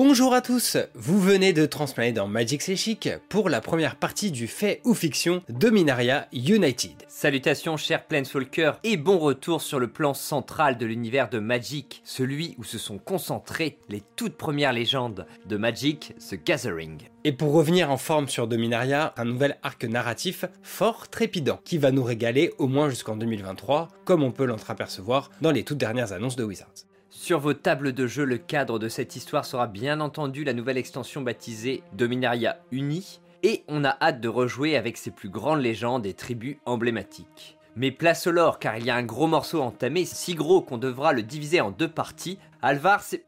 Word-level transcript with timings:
Bonjour 0.00 0.32
à 0.32 0.42
tous, 0.42 0.76
vous 0.94 1.18
venez 1.18 1.52
de 1.52 1.66
transplaner 1.66 2.12
dans 2.12 2.28
Magic 2.28 2.62
C'est 2.62 2.76
Chic 2.76 3.08
pour 3.28 3.48
la 3.48 3.60
première 3.60 3.96
partie 3.96 4.30
du 4.30 4.46
fait 4.46 4.80
ou 4.84 4.94
fiction 4.94 5.42
Dominaria 5.48 6.28
United. 6.32 6.92
Salutations 7.08 7.76
chers 7.76 8.04
Planeswalkers 8.04 8.78
et 8.84 8.96
bon 8.96 9.18
retour 9.18 9.60
sur 9.60 9.80
le 9.80 9.88
plan 9.88 10.14
central 10.14 10.78
de 10.78 10.86
l'univers 10.86 11.28
de 11.28 11.40
Magic, 11.40 12.00
celui 12.04 12.54
où 12.58 12.62
se 12.62 12.78
sont 12.78 12.98
concentrées 12.98 13.76
les 13.88 14.04
toutes 14.14 14.36
premières 14.36 14.72
légendes 14.72 15.26
de 15.46 15.56
Magic, 15.56 16.14
The 16.30 16.36
Gathering. 16.44 16.98
Et 17.24 17.32
pour 17.32 17.52
revenir 17.52 17.90
en 17.90 17.96
forme 17.96 18.28
sur 18.28 18.46
Dominaria, 18.46 19.12
un 19.16 19.24
nouvel 19.24 19.58
arc 19.64 19.82
narratif 19.82 20.44
fort 20.62 21.08
trépidant 21.08 21.58
qui 21.64 21.76
va 21.76 21.90
nous 21.90 22.04
régaler 22.04 22.52
au 22.58 22.68
moins 22.68 22.88
jusqu'en 22.88 23.16
2023, 23.16 23.88
comme 24.04 24.22
on 24.22 24.30
peut 24.30 24.46
l'entreapercevoir 24.46 25.32
dans 25.40 25.50
les 25.50 25.64
toutes 25.64 25.78
dernières 25.78 26.12
annonces 26.12 26.36
de 26.36 26.44
Wizards. 26.44 26.87
Sur 27.20 27.40
vos 27.40 27.52
tables 27.52 27.92
de 27.92 28.06
jeu, 28.06 28.24
le 28.24 28.38
cadre 28.38 28.78
de 28.78 28.88
cette 28.88 29.16
histoire 29.16 29.44
sera 29.44 29.66
bien 29.66 30.00
entendu 30.00 30.44
la 30.44 30.52
nouvelle 30.52 30.78
extension 30.78 31.20
baptisée 31.20 31.82
Dominaria 31.92 32.60
Uni, 32.70 33.18
et 33.42 33.64
on 33.66 33.84
a 33.84 33.98
hâte 34.00 34.20
de 34.20 34.28
rejouer 34.28 34.76
avec 34.76 34.96
ses 34.96 35.10
plus 35.10 35.28
grandes 35.28 35.60
légendes 35.60 36.06
et 36.06 36.14
tribus 36.14 36.58
emblématiques. 36.64 37.58
Mais 37.74 37.90
place 37.90 38.28
au 38.28 38.30
lore, 38.30 38.60
car 38.60 38.78
il 38.78 38.86
y 38.86 38.90
a 38.90 38.94
un 38.94 39.02
gros 39.02 39.26
morceau 39.26 39.62
entamé, 39.62 40.04
si 40.04 40.36
gros 40.36 40.62
qu'on 40.62 40.78
devra 40.78 41.12
le 41.12 41.24
diviser 41.24 41.60
en 41.60 41.72
deux 41.72 41.88
parties. 41.88 42.38
Alvar, 42.62 43.02
c'est... 43.02 43.24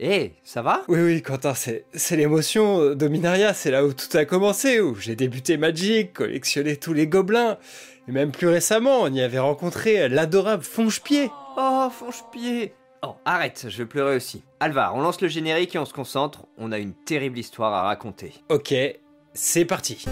Eh, 0.00 0.32
ça 0.42 0.62
va? 0.62 0.82
Oui, 0.88 1.00
oui, 1.00 1.22
Quentin, 1.22 1.54
c'est, 1.54 1.84
c'est 1.94 2.16
l'émotion. 2.16 2.80
euh, 2.80 2.94
Dominaria, 2.96 3.54
c'est 3.54 3.70
là 3.70 3.84
où 3.84 3.92
tout 3.92 4.14
a 4.16 4.24
commencé, 4.24 4.80
où 4.80 4.96
j'ai 4.96 5.14
débuté 5.14 5.56
Magic, 5.56 6.14
collectionné 6.14 6.76
tous 6.76 6.94
les 6.94 7.06
gobelins. 7.06 7.58
Et 8.08 8.12
même 8.12 8.32
plus 8.32 8.48
récemment, 8.48 9.02
on 9.02 9.14
y 9.14 9.20
avait 9.20 9.38
rencontré 9.38 10.08
l'adorable 10.08 10.64
Fonge-Pied. 10.64 11.30
Oh, 11.56 11.88
fonche-pied 11.92 12.74
Oh, 13.02 13.14
arrête, 13.24 13.66
je 13.68 13.78
vais 13.78 13.86
pleurer 13.86 14.16
aussi. 14.16 14.42
Alvar, 14.58 14.96
on 14.96 15.00
lance 15.00 15.20
le 15.20 15.28
générique 15.28 15.76
et 15.76 15.78
on 15.78 15.84
se 15.84 15.92
concentre, 15.92 16.46
on 16.56 16.72
a 16.72 16.78
une 16.78 16.94
terrible 16.94 17.38
histoire 17.38 17.72
à 17.72 17.82
raconter. 17.82 18.32
Ok, 18.48 18.74
c'est 19.34 19.64
parti. 19.64 20.04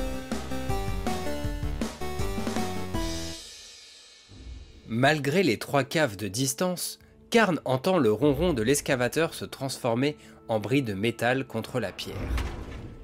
Malgré 4.87 5.43
les 5.43 5.59
trois 5.59 5.83
caves 5.83 6.17
de 6.17 6.29
distance, 6.29 7.01
Karn 7.31 7.61
entend 7.65 7.99
le 7.99 8.13
ronron 8.13 8.53
de 8.53 8.63
l'excavateur 8.63 9.35
se 9.35 9.45
transformer 9.45 10.17
en 10.47 10.61
bris 10.61 10.83
de 10.83 10.95
métal 10.95 11.45
contre 11.45 11.81
la 11.81 11.91
pierre. 11.91 12.17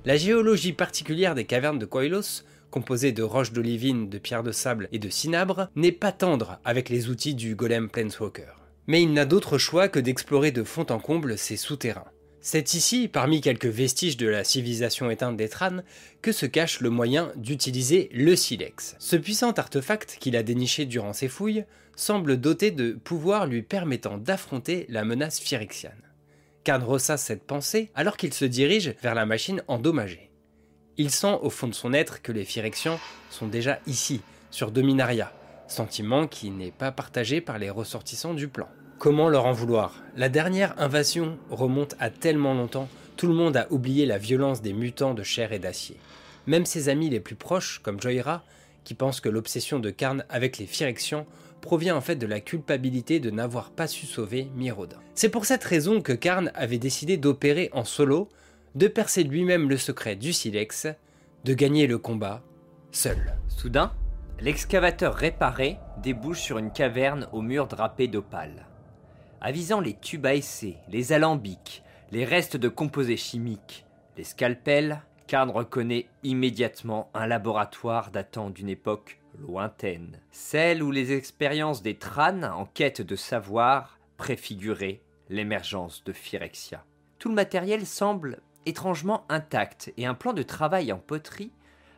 La 0.05 0.17
géologie 0.17 0.73
particulière 0.73 1.35
des 1.35 1.45
cavernes 1.45 1.81
de 1.81 1.87
Koilos, 1.87 2.45
composée 2.71 3.11
de 3.11 3.25
roches 3.25 3.53
d'olivine, 3.53 4.09
de 4.09 4.19
pierres 4.19 4.45
de 4.45 4.53
sable 4.53 4.89
et 4.93 5.01
de 5.01 5.09
cinabre, 5.09 5.69
n'est 5.75 5.91
pas 5.91 6.13
tendre 6.13 6.61
avec 6.65 6.89
les 6.89 7.09
outils 7.09 7.35
du 7.35 7.57
golem 7.57 7.91
Planeswalker. 7.91 8.62
Mais 8.87 9.03
il 9.03 9.13
n'a 9.13 9.25
d'autre 9.25 9.59
choix 9.59 9.89
que 9.89 10.01
d'explorer 10.01 10.51
de 10.51 10.65
fond 10.65 10.87
en 10.91 10.99
comble 10.99 11.39
ces 11.39 11.57
souterrains. 11.57 12.11
C'est 12.41 12.75
ici, 12.75 13.07
parmi 13.07 13.41
quelques 13.41 13.67
vestiges 13.67 14.17
de 14.17 14.27
la 14.27 14.43
civilisation 14.43 15.11
éteinte 15.11 15.37
des 15.37 15.49
Tranes, 15.49 15.85
que 16.23 16.33
se 16.33 16.45
cache 16.45 16.81
le 16.81 16.91
moyen 16.91 17.33
d'utiliser 17.37 18.11
le 18.13 18.35
silex. 18.35 18.97
Ce 18.99 19.15
puissant 19.15 19.53
artefact 19.53 20.17
qu'il 20.19 20.37
a 20.37 20.43
déniché 20.43 20.85
durant 20.85 21.13
ses 21.13 21.29
fouilles 21.29 21.65
semble 21.95 22.41
doté 22.41 22.73
de 22.73 22.93
pouvoirs 22.93 23.47
lui 23.47 23.63
permettant 23.63 24.19
d'affronter 24.19 24.87
la 24.89 25.05
menace 25.05 25.39
phyrexiane. 25.39 26.03
Karn 26.65 26.83
ressasse 26.83 27.23
cette 27.23 27.45
pensée 27.45 27.91
alors 27.95 28.17
qu'il 28.17 28.35
se 28.35 28.45
dirige 28.45 28.95
vers 29.03 29.15
la 29.15 29.27
machine 29.27 29.63
endommagée. 29.69 30.31
Il 30.97 31.11
sent 31.11 31.39
au 31.43 31.51
fond 31.51 31.69
de 31.69 31.75
son 31.75 31.93
être 31.93 32.23
que 32.23 32.33
les 32.33 32.45
Phyrexians 32.45 33.01
sont 33.31 33.47
déjà 33.47 33.79
ici, 33.87 34.21
sur 34.51 34.71
Dominaria, 34.71 35.33
sentiment 35.73 36.27
qui 36.27 36.51
n'est 36.51 36.71
pas 36.71 36.93
partagé 36.93 37.41
par 37.41 37.59
les 37.59 37.71
ressortissants 37.71 38.35
du 38.35 38.47
plan. 38.47 38.69
Comment 38.99 39.29
leur 39.29 39.47
en 39.47 39.53
vouloir? 39.53 40.03
La 40.17 40.29
dernière 40.29 40.81
invasion 40.81 41.39
remonte 41.51 41.97
à 41.99 42.11
tellement 42.11 42.55
longtemps, 42.55 42.89
tout 43.17 43.27
le 43.27 43.35
monde 43.35 43.57
a 43.57 43.67
oublié 43.71 44.07
la 44.07 44.19
violence 44.19 44.63
des 44.63 44.73
mutants 44.73 45.15
de 45.15 45.23
chair 45.23 45.53
et 45.53 45.59
d'acier. 45.59 45.97
Même 46.47 46.67
ses 46.67 46.89
amis 46.89 47.11
les 47.11 47.21
plus 47.21 47.35
proches, 47.35 47.81
comme 47.83 48.01
Joyra, 48.01 48.45
qui 48.85 48.95
pense 48.95 49.21
que 49.21 49.29
l'obsession 49.29 49.81
de 49.81 49.91
Karn 49.91 50.25
avec 50.29 50.59
les 50.59 50.67
Phyrexians 50.67 51.27
provient 51.61 51.97
en 51.97 52.01
fait 52.01 52.17
de 52.17 52.27
la 52.27 52.41
culpabilité 52.41 53.21
de 53.21 53.31
n'avoir 53.31 53.71
pas 53.71 53.87
su 53.87 54.07
sauver 54.07 54.49
Mirodin. 54.57 54.99
C'est 55.15 55.29
pour 55.29 55.47
cette 55.47 55.65
raison 55.65 56.01
que 56.01 56.13
Karn 56.13 56.51
avait 56.55 56.79
décidé 56.79 57.17
d'opérer 57.17 57.71
en 57.73 57.85
solo, 57.85 58.29
de 58.75 58.89
percer 58.89 59.23
lui-même 59.23 59.69
le 59.69 59.77
secret 59.77 60.17
du 60.17 60.33
silex, 60.33 60.89
de 61.45 61.55
gagner 61.55 61.87
le 61.87 61.99
combat 61.99 62.43
seul. 62.91 63.37
Soudain, 63.49 63.93
l'excavateur 64.43 65.15
réparé 65.15 65.79
débouche 65.99 66.41
sur 66.41 66.59
une 66.59 66.73
caverne 66.73 67.29
aux 67.31 67.43
murs 67.43 67.69
drapés 67.69 68.09
d'opale. 68.09 68.67
Avisant 69.41 69.79
les 69.79 69.95
tubes 69.95 70.27
à 70.27 70.35
essai, 70.35 70.79
les 70.89 71.13
alambics, 71.13 71.85
les 72.11 72.25
restes 72.25 72.57
de 72.57 72.69
composés 72.69 73.17
chimiques, 73.17 73.87
les 74.17 74.25
scalpels, 74.25 75.01
Karn 75.29 75.49
reconnaît 75.49 76.09
immédiatement 76.25 77.09
un 77.15 77.29
laboratoire 77.29 78.11
datant 78.11 78.51
d'une 78.51 78.69
époque 78.69 79.21
lointaine, 79.39 80.19
celle 80.33 80.83
où 80.83 80.91
les 80.91 81.13
expériences 81.13 81.81
des 81.81 81.95
Tranes 81.95 82.45
en 82.45 82.67
quête 82.67 83.01
de 83.01 83.15
savoir 83.15 84.01
préfiguraient 84.17 85.03
l'émergence 85.29 86.03
de 86.03 86.13
Phyrexia. 86.13 86.85
Tout 87.21 87.29
le 87.29 87.37
matériel 87.37 87.87
semble 87.87 88.41
étrangement 88.67 89.25
intact 89.29 89.93
et 89.97 90.05
un 90.05 90.15
plan 90.15 90.33
de 90.33 90.43
travail 90.43 90.93
en 90.93 90.99
poterie 90.99 91.53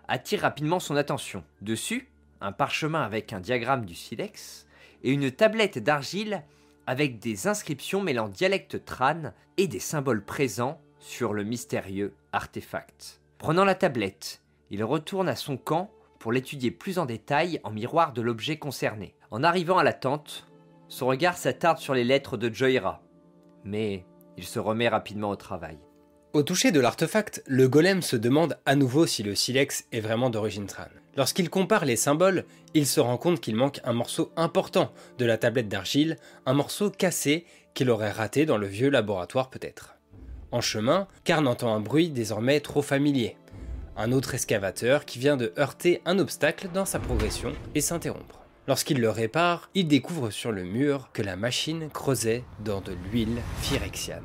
attire 0.09 0.43
rapidement 0.43 0.79
son 0.79 0.97
attention. 0.97 1.43
Dessus, 1.63 2.11
un 2.41 2.53
parchemin 2.53 3.03
avec 3.03 3.33
un 3.33 3.41
diagramme 3.41 3.85
du 3.85 3.95
silex 3.95 4.67
et 5.03 5.11
une 5.11 5.31
tablette 5.31 5.79
d'argile 5.79 6.43
avec 6.87 7.19
des 7.19 7.47
inscriptions 7.47 8.03
mêlant 8.03 8.29
dialecte 8.29 8.85
trane 8.85 9.33
et 9.57 9.67
des 9.67 9.81
symboles 9.81 10.25
présents 10.25 10.81
sur 10.99 11.33
le 11.33 11.45
mystérieux 11.45 12.15
artefact. 12.33 13.21
Prenant 13.39 13.65
la 13.65 13.75
tablette, 13.75 14.43
il 14.71 14.85
retourne 14.85 15.29
à 15.29 15.37
son 15.37 15.57
camp 15.57 15.91
pour 16.19 16.33
l'étudier 16.33 16.71
plus 16.71 16.99
en 16.99 17.07
détail 17.07 17.61
en 17.65 17.71
miroir 17.71 18.13
de 18.13 18.23
l'objet 18.23 18.57
concerné. 18.57 19.15
En 19.31 19.43
arrivant 19.43 19.79
à 19.79 19.85
la 19.85 19.93
tente, 19.93 20.47
son 20.89 21.07
regard 21.07 21.37
s'attarde 21.37 21.79
sur 21.79 21.95
les 21.95 22.05
lettres 22.05 22.37
de 22.37 22.53
Joyra, 22.53 23.03
mais 23.65 24.07
il 24.37 24.45
se 24.45 24.59
remet 24.59 24.89
rapidement 24.89 25.31
au 25.31 25.37
travail. 25.37 25.79
Au 26.33 26.43
toucher 26.43 26.73
de 26.73 26.81
l'artefact, 26.81 27.43
le 27.47 27.69
golem 27.69 28.03
se 28.03 28.17
demande 28.17 28.59
à 28.67 28.75
nouveau 28.75 29.07
si 29.07 29.23
le 29.23 29.35
silex 29.35 29.87
est 29.93 30.01
vraiment 30.01 30.31
d'origine 30.31 30.67
Tran. 30.67 30.89
Lorsqu'il 31.17 31.51
compare 31.51 31.85
les 31.85 31.97
symboles, 31.97 32.45
il 32.75 32.87
se 32.87 33.01
rend 33.01 33.17
compte 33.17 33.41
qu'il 33.41 33.57
manque 33.57 33.81
un 33.85 33.93
morceau 33.93 34.33
important 34.37 34.93
de 35.19 35.25
la 35.25 35.39
tablette 35.39 35.69
d'argile, 35.69 36.17
un 36.47 36.55
morceau 36.55 36.91
cassé 36.91 37.47
qu'il 37.75 37.91
aurait 37.91 38.11
raté 38.11 38.47
dans 38.47 38.59
le 38.59 38.67
vieux 38.67 38.91
laboratoire 38.91 39.51
peut-être. 39.51 39.97
En 40.51 40.61
chemin, 40.61 41.09
Karn 41.25 41.47
entend 41.47 41.75
un 41.75 41.81
bruit 41.81 42.11
désormais 42.11 42.61
trop 42.61 42.83
familier. 42.83 43.37
Un 43.97 44.13
autre 44.13 44.35
excavateur 44.35 45.05
qui 45.05 45.19
vient 45.19 45.37
de 45.37 45.53
heurter 45.59 46.03
un 46.05 46.19
obstacle 46.19 46.69
dans 46.73 46.85
sa 46.85 46.99
progression 46.99 47.53
et 47.75 47.81
s'interrompre. 47.81 48.41
Lorsqu'il 48.67 49.01
le 49.01 49.11
répare, 49.11 49.71
il 49.75 49.89
découvre 49.89 50.31
sur 50.31 50.51
le 50.51 50.65
mur 50.65 51.11
que 51.13 51.23
la 51.23 51.37
machine 51.37 51.91
creusait 51.91 52.45
dans 52.65 52.81
de 52.81 52.97
l'huile 53.11 53.41
phyrexiane 53.61 54.23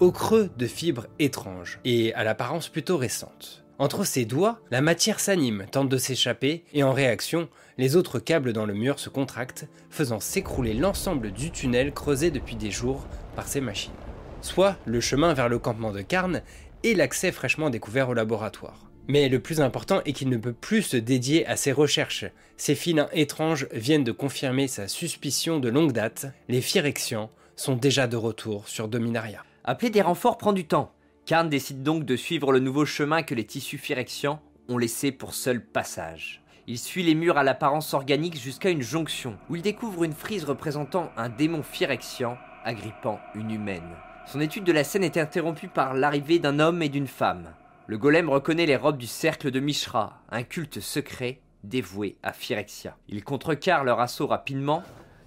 au 0.00 0.12
creux 0.12 0.50
de 0.56 0.66
fibres 0.66 1.06
étranges 1.18 1.80
et 1.84 2.14
à 2.14 2.24
l'apparence 2.24 2.68
plutôt 2.68 2.96
récente. 2.96 3.64
Entre 3.80 4.04
ses 4.04 4.24
doigts, 4.24 4.60
la 4.72 4.80
matière 4.80 5.20
s'anime, 5.20 5.66
tente 5.70 5.88
de 5.88 5.98
s'échapper, 5.98 6.64
et 6.72 6.82
en 6.82 6.92
réaction, 6.92 7.48
les 7.78 7.94
autres 7.94 8.18
câbles 8.18 8.52
dans 8.52 8.66
le 8.66 8.74
mur 8.74 8.98
se 8.98 9.08
contractent, 9.08 9.68
faisant 9.88 10.18
s'écrouler 10.18 10.74
l'ensemble 10.74 11.30
du 11.30 11.52
tunnel 11.52 11.92
creusé 11.92 12.32
depuis 12.32 12.56
des 12.56 12.72
jours 12.72 13.06
par 13.36 13.46
ces 13.46 13.60
machines. 13.60 13.92
Soit 14.40 14.76
le 14.84 15.00
chemin 15.00 15.32
vers 15.32 15.48
le 15.48 15.60
campement 15.60 15.92
de 15.92 16.02
Karn 16.02 16.42
et 16.82 16.96
l'accès 16.96 17.30
fraîchement 17.30 17.70
découvert 17.70 18.08
au 18.08 18.14
laboratoire. 18.14 18.90
Mais 19.06 19.28
le 19.28 19.38
plus 19.38 19.60
important 19.60 20.00
est 20.04 20.12
qu'il 20.12 20.28
ne 20.28 20.36
peut 20.38 20.52
plus 20.52 20.82
se 20.82 20.96
dédier 20.96 21.46
à 21.46 21.56
ses 21.56 21.72
recherches. 21.72 22.26
Ces 22.56 22.74
filins 22.74 23.08
étranges 23.12 23.68
viennent 23.72 24.04
de 24.04 24.12
confirmer 24.12 24.66
sa 24.66 24.88
suspicion 24.88 25.60
de 25.60 25.68
longue 25.68 25.92
date, 25.92 26.26
les 26.48 26.60
Phyrexians 26.60 27.30
sont 27.54 27.76
déjà 27.76 28.08
de 28.08 28.16
retour 28.16 28.68
sur 28.68 28.88
Dominaria. 28.88 29.44
Appeler 29.62 29.90
des 29.90 30.02
renforts 30.02 30.36
prend 30.36 30.52
du 30.52 30.66
temps. 30.66 30.92
Karn 31.28 31.50
décide 31.50 31.82
donc 31.82 32.06
de 32.06 32.16
suivre 32.16 32.52
le 32.52 32.58
nouveau 32.58 32.86
chemin 32.86 33.22
que 33.22 33.34
les 33.34 33.44
tissus 33.44 33.76
phyrexians 33.76 34.40
ont 34.70 34.78
laissé 34.78 35.12
pour 35.12 35.34
seul 35.34 35.62
passage. 35.62 36.42
Il 36.66 36.78
suit 36.78 37.02
les 37.02 37.14
murs 37.14 37.36
à 37.36 37.42
l'apparence 37.42 37.92
organique 37.92 38.40
jusqu'à 38.40 38.70
une 38.70 38.80
jonction, 38.80 39.36
où 39.50 39.56
il 39.56 39.60
découvre 39.60 40.04
une 40.04 40.14
frise 40.14 40.46
représentant 40.46 41.12
un 41.18 41.28
démon 41.28 41.62
phyrexian 41.62 42.38
agrippant 42.64 43.20
une 43.34 43.50
humaine. 43.50 43.90
Son 44.24 44.40
étude 44.40 44.64
de 44.64 44.72
la 44.72 44.84
scène 44.84 45.04
est 45.04 45.18
interrompue 45.18 45.68
par 45.68 45.92
l'arrivée 45.92 46.38
d'un 46.38 46.58
homme 46.60 46.80
et 46.80 46.88
d'une 46.88 47.06
femme. 47.06 47.52
Le 47.88 47.98
golem 47.98 48.30
reconnaît 48.30 48.64
les 48.64 48.76
robes 48.76 48.96
du 48.96 49.06
cercle 49.06 49.50
de 49.50 49.60
Mishra, 49.60 50.22
un 50.30 50.44
culte 50.44 50.80
secret 50.80 51.42
dévoué 51.62 52.16
à 52.22 52.32
Phyrexia. 52.32 52.96
Il 53.06 53.22
contrecarre 53.22 53.84
leur 53.84 54.00
assaut 54.00 54.28
rapidement, 54.28 54.82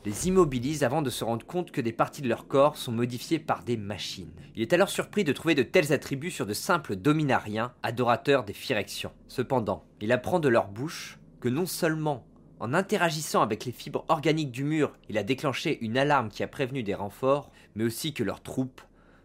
les 0.06 0.28
immobilise 0.28 0.84
avant 0.84 1.02
de 1.02 1.10
se 1.10 1.24
rendre 1.24 1.46
compte 1.46 1.72
que 1.72 1.82
des 1.82 1.92
parties 1.92 2.22
de 2.22 2.30
leur 2.30 2.48
corps 2.48 2.78
sont 2.78 2.92
modifiées 2.92 3.40
par 3.40 3.64
des 3.64 3.78
machines. 3.78 4.32
Il 4.56 4.62
est 4.62 4.74
alors 4.74 4.90
surpris 4.90 5.24
de 5.24 5.34
trouver 5.34 5.56
de 5.56 5.64
tels 5.64 5.94
attributs 5.94 6.32
sur 6.32 6.46
de 6.46 6.54
simples 6.54 6.96
dominariens, 6.96 7.74
adorateurs 7.84 8.44
des 8.44 8.54
Phyrexians. 8.54 9.14
Cependant, 9.28 9.86
il 10.02 10.12
apprend 10.12 10.40
de 10.40 10.50
leur 10.50 10.68
bouche 10.68 11.20
que 11.40 11.50
non 11.50 11.66
seulement 11.66 12.26
en 12.62 12.76
interagissant 12.76 13.42
avec 13.42 13.66
les 13.66 13.72
fibres 13.72 14.06
organiques 14.08 14.52
du 14.52 14.64
mur, 14.64 14.94
il 15.10 15.18
a 15.18 15.24
déclenché 15.24 15.80
une 15.82 15.98
alarme 15.98 16.30
qui 16.30 16.44
a 16.44 16.48
prévenu 16.48 16.84
des 16.84 16.94
renforts, 16.94 17.50
mais 17.74 17.84
aussi 17.84 18.14
que 18.14 18.24
leurs 18.24 18.44
troupes 18.44 18.82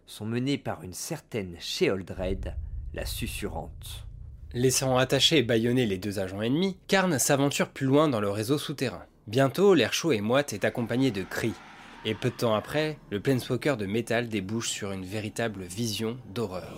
sont 0.07 0.25
menés 0.25 0.57
par 0.57 0.83
une 0.83 0.95
certaine 0.95 1.55
Sheoldred, 1.61 2.57
la 2.95 3.05
susurrante. 3.05 4.07
Laissant 4.55 4.97
attacher 4.97 5.37
et 5.37 5.43
bâillonner 5.43 5.85
les 5.85 5.99
deux 5.99 6.19
agents 6.19 6.41
ennemis, 6.41 6.79
Karn 6.89 7.19
s'aventure 7.19 7.69
plus 7.69 7.85
loin 7.85 8.09
dans 8.09 8.21
le 8.21 8.31
réseau 8.31 8.57
souterrain. 8.57 9.05
Bientôt, 9.27 9.75
l'air 9.75 9.93
chaud 9.93 10.13
et 10.13 10.21
moite 10.21 10.53
est 10.53 10.65
accompagné 10.65 11.11
de 11.11 11.25
cris, 11.25 11.55
et 12.05 12.15
peu 12.15 12.31
de 12.31 12.37
temps 12.37 12.55
après, 12.55 12.97
le 13.11 13.19
Planeswalker 13.19 13.77
de 13.77 13.85
métal 13.85 14.29
débouche 14.29 14.69
sur 14.69 14.93
une 14.93 15.05
véritable 15.05 15.65
vision 15.65 16.17
d'horreur. 16.33 16.73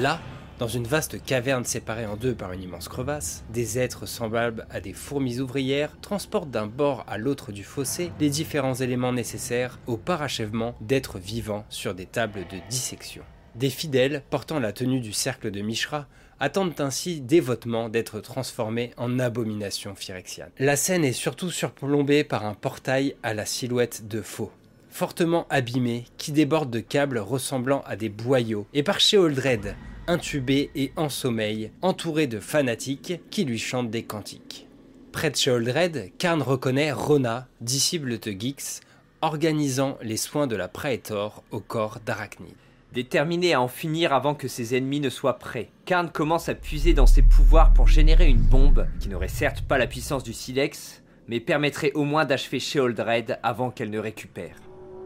Là, 0.00 0.20
dans 0.58 0.66
une 0.66 0.88
vaste 0.88 1.24
caverne 1.24 1.64
séparée 1.64 2.04
en 2.04 2.16
deux 2.16 2.34
par 2.34 2.50
une 2.52 2.64
immense 2.64 2.88
crevasse, 2.88 3.44
des 3.50 3.78
êtres 3.78 4.06
semblables 4.06 4.66
à 4.70 4.80
des 4.80 4.92
fourmis 4.92 5.38
ouvrières 5.38 5.96
transportent 6.00 6.50
d'un 6.50 6.66
bord 6.66 7.04
à 7.06 7.16
l'autre 7.16 7.52
du 7.52 7.62
fossé 7.62 8.10
les 8.18 8.28
différents 8.28 8.74
éléments 8.74 9.12
nécessaires 9.12 9.78
au 9.86 9.96
parachèvement 9.96 10.74
d'êtres 10.80 11.20
vivants 11.20 11.64
sur 11.68 11.94
des 11.94 12.06
tables 12.06 12.44
de 12.50 12.58
dissection. 12.70 13.22
Des 13.54 13.70
fidèles, 13.70 14.22
portant 14.30 14.58
la 14.58 14.72
tenue 14.72 15.00
du 15.00 15.12
cercle 15.12 15.50
de 15.50 15.60
Mishra, 15.60 16.06
attendent 16.40 16.80
ainsi 16.80 17.20
dévotement 17.20 17.88
d'être 17.88 18.20
transformés 18.20 18.92
en 18.96 19.18
abominations 19.18 19.94
phyrexianes. 19.94 20.50
La 20.58 20.76
scène 20.76 21.04
est 21.04 21.12
surtout 21.12 21.50
surplombée 21.50 22.24
par 22.24 22.44
un 22.46 22.54
portail 22.54 23.14
à 23.22 23.34
la 23.34 23.46
silhouette 23.46 24.08
de 24.08 24.22
faux, 24.22 24.50
fortement 24.88 25.46
abîmé, 25.50 26.04
qui 26.16 26.32
déborde 26.32 26.70
de 26.70 26.80
câbles 26.80 27.18
ressemblant 27.18 27.82
à 27.86 27.94
des 27.94 28.08
boyaux, 28.08 28.66
et 28.72 28.82
par 28.82 29.00
Sheoldred, 29.00 29.76
intubé 30.06 30.70
et 30.74 30.92
en 30.96 31.08
sommeil, 31.08 31.70
entouré 31.82 32.26
de 32.26 32.40
fanatiques 32.40 33.20
qui 33.30 33.44
lui 33.44 33.58
chantent 33.58 33.90
des 33.90 34.02
cantiques. 34.02 34.66
Près 35.12 35.30
de 35.30 35.36
Sheoldred, 35.36 36.10
Karn 36.18 36.40
reconnaît 36.40 36.90
Rona, 36.90 37.46
disciple 37.60 38.18
de 38.18 38.30
Gix, 38.32 38.80
organisant 39.20 39.98
les 40.02 40.16
soins 40.16 40.48
de 40.48 40.56
la 40.56 40.68
Praetor 40.68 41.44
au 41.52 41.60
corps 41.60 42.00
d'Arachnid. 42.04 42.56
Déterminé 42.92 43.54
à 43.54 43.60
en 43.62 43.68
finir 43.68 44.12
avant 44.12 44.34
que 44.34 44.48
ses 44.48 44.76
ennemis 44.76 45.00
ne 45.00 45.08
soient 45.08 45.38
prêts, 45.38 45.70
Karn 45.86 46.10
commence 46.10 46.50
à 46.50 46.54
puiser 46.54 46.92
dans 46.92 47.06
ses 47.06 47.22
pouvoirs 47.22 47.72
pour 47.72 47.88
générer 47.88 48.28
une 48.28 48.42
bombe 48.42 48.86
qui 49.00 49.08
n'aurait 49.08 49.28
certes 49.28 49.62
pas 49.62 49.78
la 49.78 49.86
puissance 49.86 50.22
du 50.22 50.34
Silex, 50.34 51.02
mais 51.26 51.40
permettrait 51.40 51.92
au 51.94 52.04
moins 52.04 52.26
d'achever 52.26 52.60
Sheoldred 52.60 53.38
avant 53.42 53.70
qu'elle 53.70 53.88
ne 53.88 53.98
récupère. 53.98 54.56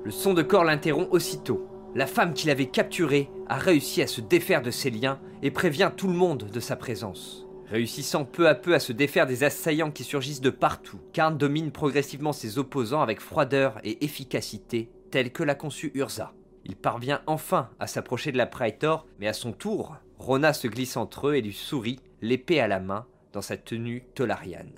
Le 0.04 0.10
son 0.10 0.34
de 0.34 0.42
corps 0.42 0.64
l'interrompt 0.64 1.12
aussitôt. 1.12 1.68
La 1.94 2.08
femme 2.08 2.34
qu'il 2.34 2.50
avait 2.50 2.66
capturée 2.66 3.30
a 3.48 3.56
réussi 3.56 4.02
à 4.02 4.08
se 4.08 4.20
défaire 4.20 4.62
de 4.62 4.72
ses 4.72 4.90
liens 4.90 5.20
et 5.42 5.52
prévient 5.52 5.92
tout 5.96 6.08
le 6.08 6.14
monde 6.14 6.50
de 6.52 6.60
sa 6.60 6.74
présence. 6.74 7.46
Réussissant 7.70 8.24
peu 8.24 8.48
à 8.48 8.56
peu 8.56 8.74
à 8.74 8.80
se 8.80 8.92
défaire 8.92 9.28
des 9.28 9.44
assaillants 9.44 9.92
qui 9.92 10.02
surgissent 10.02 10.40
de 10.40 10.50
partout, 10.50 10.98
Karn 11.12 11.38
domine 11.38 11.70
progressivement 11.70 12.32
ses 12.32 12.58
opposants 12.58 13.02
avec 13.02 13.20
froideur 13.20 13.78
et 13.84 14.04
efficacité, 14.04 14.90
telle 15.12 15.30
que 15.30 15.44
l'a 15.44 15.54
conçue 15.54 15.92
Urza. 15.94 16.32
Il 16.68 16.74
parvient 16.74 17.20
enfin 17.28 17.70
à 17.78 17.86
s'approcher 17.86 18.32
de 18.32 18.36
la 18.36 18.46
Praetor, 18.46 19.06
mais 19.20 19.28
à 19.28 19.32
son 19.32 19.52
tour, 19.52 19.98
Rona 20.18 20.52
se 20.52 20.66
glisse 20.66 20.96
entre 20.96 21.28
eux 21.28 21.36
et 21.36 21.40
lui 21.40 21.52
sourit, 21.52 22.00
l'épée 22.22 22.58
à 22.58 22.66
la 22.66 22.80
main, 22.80 23.06
dans 23.32 23.40
sa 23.40 23.56
tenue 23.56 24.02
tolariane. 24.16 24.72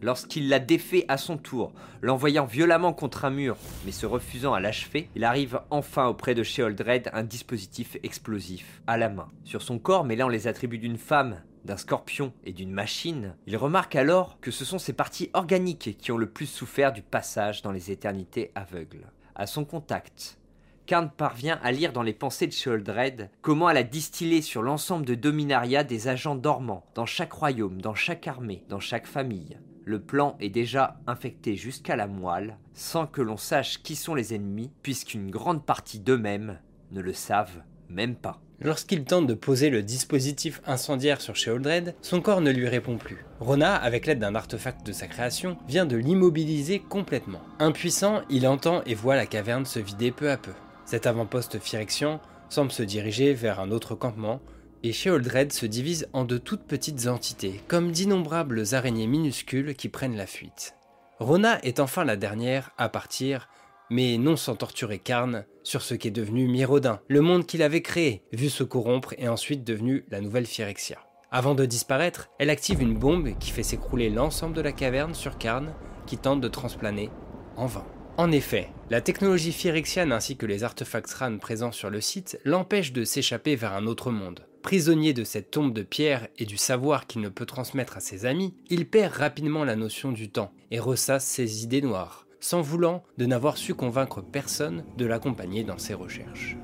Lorsqu'il 0.00 0.48
la 0.48 0.60
défait 0.60 1.04
à 1.08 1.16
son 1.16 1.36
tour, 1.36 1.72
l'envoyant 2.02 2.44
violemment 2.44 2.92
contre 2.92 3.24
un 3.24 3.30
mur, 3.30 3.56
mais 3.84 3.90
se 3.90 4.06
refusant 4.06 4.54
à 4.54 4.60
l'achever, 4.60 5.10
il 5.16 5.24
arrive 5.24 5.60
enfin 5.70 6.06
auprès 6.06 6.36
de 6.36 6.44
Sheoldred 6.44 7.10
un 7.12 7.24
dispositif 7.24 7.96
explosif, 8.04 8.80
à 8.86 8.96
la 8.96 9.08
main. 9.08 9.26
Sur 9.42 9.60
son 9.60 9.80
corps 9.80 10.04
mêlant 10.04 10.28
les 10.28 10.46
attributs 10.46 10.78
d'une 10.78 10.98
femme, 10.98 11.42
d'un 11.64 11.76
scorpion 11.76 12.32
et 12.44 12.52
d'une 12.52 12.70
machine, 12.70 13.34
il 13.48 13.56
remarque 13.56 13.96
alors 13.96 14.38
que 14.40 14.52
ce 14.52 14.64
sont 14.64 14.78
ses 14.78 14.92
parties 14.92 15.30
organiques 15.34 15.96
qui 15.98 16.12
ont 16.12 16.18
le 16.18 16.30
plus 16.30 16.46
souffert 16.46 16.92
du 16.92 17.02
passage 17.02 17.62
dans 17.62 17.72
les 17.72 17.90
éternités 17.90 18.52
aveugles. 18.54 19.10
À 19.34 19.48
son 19.48 19.64
contact, 19.64 20.38
Karn 20.86 21.10
parvient 21.10 21.58
à 21.62 21.72
lire 21.72 21.92
dans 21.92 22.02
les 22.02 22.12
pensées 22.12 22.46
de 22.46 22.52
Sheoldred 22.52 23.30
comment 23.40 23.70
elle 23.70 23.78
a 23.78 23.82
distillé 23.82 24.42
sur 24.42 24.62
l'ensemble 24.62 25.06
de 25.06 25.14
Dominaria 25.14 25.82
des 25.82 26.08
agents 26.08 26.34
dormants, 26.34 26.84
dans 26.94 27.06
chaque 27.06 27.32
royaume, 27.32 27.80
dans 27.80 27.94
chaque 27.94 28.28
armée, 28.28 28.64
dans 28.68 28.80
chaque 28.80 29.06
famille. 29.06 29.58
Le 29.86 30.00
plan 30.00 30.36
est 30.40 30.50
déjà 30.50 30.98
infecté 31.06 31.56
jusqu'à 31.56 31.96
la 31.96 32.06
moelle, 32.06 32.58
sans 32.74 33.06
que 33.06 33.22
l'on 33.22 33.36
sache 33.36 33.82
qui 33.82 33.96
sont 33.96 34.14
les 34.14 34.34
ennemis, 34.34 34.70
puisqu'une 34.82 35.30
grande 35.30 35.64
partie 35.64 36.00
d'eux-mêmes 36.00 36.58
ne 36.90 37.00
le 37.00 37.12
savent 37.12 37.62
même 37.88 38.16
pas. 38.16 38.40
Lorsqu'il 38.60 39.04
tente 39.04 39.26
de 39.26 39.34
poser 39.34 39.68
le 39.68 39.82
dispositif 39.82 40.62
incendiaire 40.66 41.20
sur 41.20 41.36
Sheoldred, 41.36 41.94
son 42.02 42.20
corps 42.20 42.40
ne 42.40 42.50
lui 42.50 42.68
répond 42.68 42.96
plus. 42.96 43.24
Rona, 43.40 43.74
avec 43.74 44.06
l'aide 44.06 44.20
d'un 44.20 44.34
artefact 44.34 44.86
de 44.86 44.92
sa 44.92 45.06
création, 45.06 45.58
vient 45.68 45.86
de 45.86 45.96
l'immobiliser 45.96 46.78
complètement. 46.78 47.42
Impuissant, 47.58 48.22
il 48.30 48.46
entend 48.46 48.82
et 48.86 48.94
voit 48.94 49.16
la 49.16 49.26
caverne 49.26 49.66
se 49.66 49.80
vider 49.80 50.12
peu 50.12 50.30
à 50.30 50.36
peu. 50.36 50.52
Cet 50.84 51.06
avant-poste 51.06 51.58
Phyrexian 51.58 52.20
semble 52.48 52.72
se 52.72 52.82
diriger 52.82 53.34
vers 53.34 53.60
un 53.60 53.70
autre 53.70 53.94
campement, 53.94 54.40
et 54.82 54.92
Sheoldred 54.92 55.52
se 55.52 55.64
divise 55.64 56.08
en 56.12 56.24
de 56.24 56.36
toutes 56.36 56.64
petites 56.64 57.06
entités, 57.06 57.60
comme 57.68 57.90
d'innombrables 57.90 58.62
araignées 58.72 59.06
minuscules 59.06 59.74
qui 59.74 59.88
prennent 59.88 60.16
la 60.16 60.26
fuite. 60.26 60.74
Rona 61.20 61.58
est 61.62 61.80
enfin 61.80 62.04
la 62.04 62.16
dernière 62.16 62.72
à 62.76 62.90
partir, 62.90 63.48
mais 63.88 64.18
non 64.18 64.36
sans 64.36 64.56
torturer 64.56 64.98
Karn 64.98 65.46
sur 65.62 65.80
ce 65.80 65.94
qu'est 65.94 66.10
devenu 66.10 66.46
Mirodin, 66.48 67.00
le 67.08 67.22
monde 67.22 67.46
qu'il 67.46 67.62
avait 67.62 67.82
créé, 67.82 68.22
vu 68.32 68.50
se 68.50 68.62
corrompre 68.62 69.14
et 69.16 69.28
ensuite 69.28 69.64
devenu 69.64 70.04
la 70.10 70.20
nouvelle 70.20 70.46
Phyrexia. 70.46 70.98
Avant 71.30 71.54
de 71.54 71.64
disparaître, 71.64 72.28
elle 72.38 72.50
active 72.50 72.82
une 72.82 72.98
bombe 72.98 73.38
qui 73.38 73.50
fait 73.50 73.62
s'écrouler 73.62 74.10
l'ensemble 74.10 74.54
de 74.54 74.60
la 74.60 74.72
caverne 74.72 75.14
sur 75.14 75.38
Karn, 75.38 75.74
qui 76.06 76.18
tente 76.18 76.40
de 76.40 76.48
transplaner 76.48 77.10
en 77.56 77.66
vain. 77.66 77.86
En 78.16 78.30
effet, 78.30 78.68
la 78.90 79.00
technologie 79.00 79.50
phyrexiane 79.50 80.12
ainsi 80.12 80.36
que 80.36 80.46
les 80.46 80.62
artefacts 80.62 81.12
RAN 81.14 81.38
présents 81.38 81.72
sur 81.72 81.90
le 81.90 82.00
site 82.00 82.38
l'empêchent 82.44 82.92
de 82.92 83.02
s'échapper 83.02 83.56
vers 83.56 83.72
un 83.72 83.88
autre 83.88 84.12
monde. 84.12 84.46
Prisonnier 84.62 85.12
de 85.12 85.24
cette 85.24 85.50
tombe 85.50 85.72
de 85.74 85.82
pierre 85.82 86.28
et 86.38 86.44
du 86.44 86.56
savoir 86.56 87.08
qu'il 87.08 87.22
ne 87.22 87.28
peut 87.28 87.44
transmettre 87.44 87.96
à 87.96 88.00
ses 88.00 88.24
amis, 88.24 88.54
il 88.70 88.88
perd 88.88 89.14
rapidement 89.14 89.64
la 89.64 89.74
notion 89.74 90.12
du 90.12 90.30
temps 90.30 90.52
et 90.70 90.78
ressasse 90.78 91.24
ses 91.24 91.64
idées 91.64 91.82
noires, 91.82 92.28
sans 92.38 92.60
voulant 92.60 93.02
de 93.18 93.26
n'avoir 93.26 93.56
su 93.56 93.74
convaincre 93.74 94.22
personne 94.22 94.84
de 94.96 95.06
l'accompagner 95.06 95.64
dans 95.64 95.78
ses 95.78 95.94
recherches. 95.94 96.56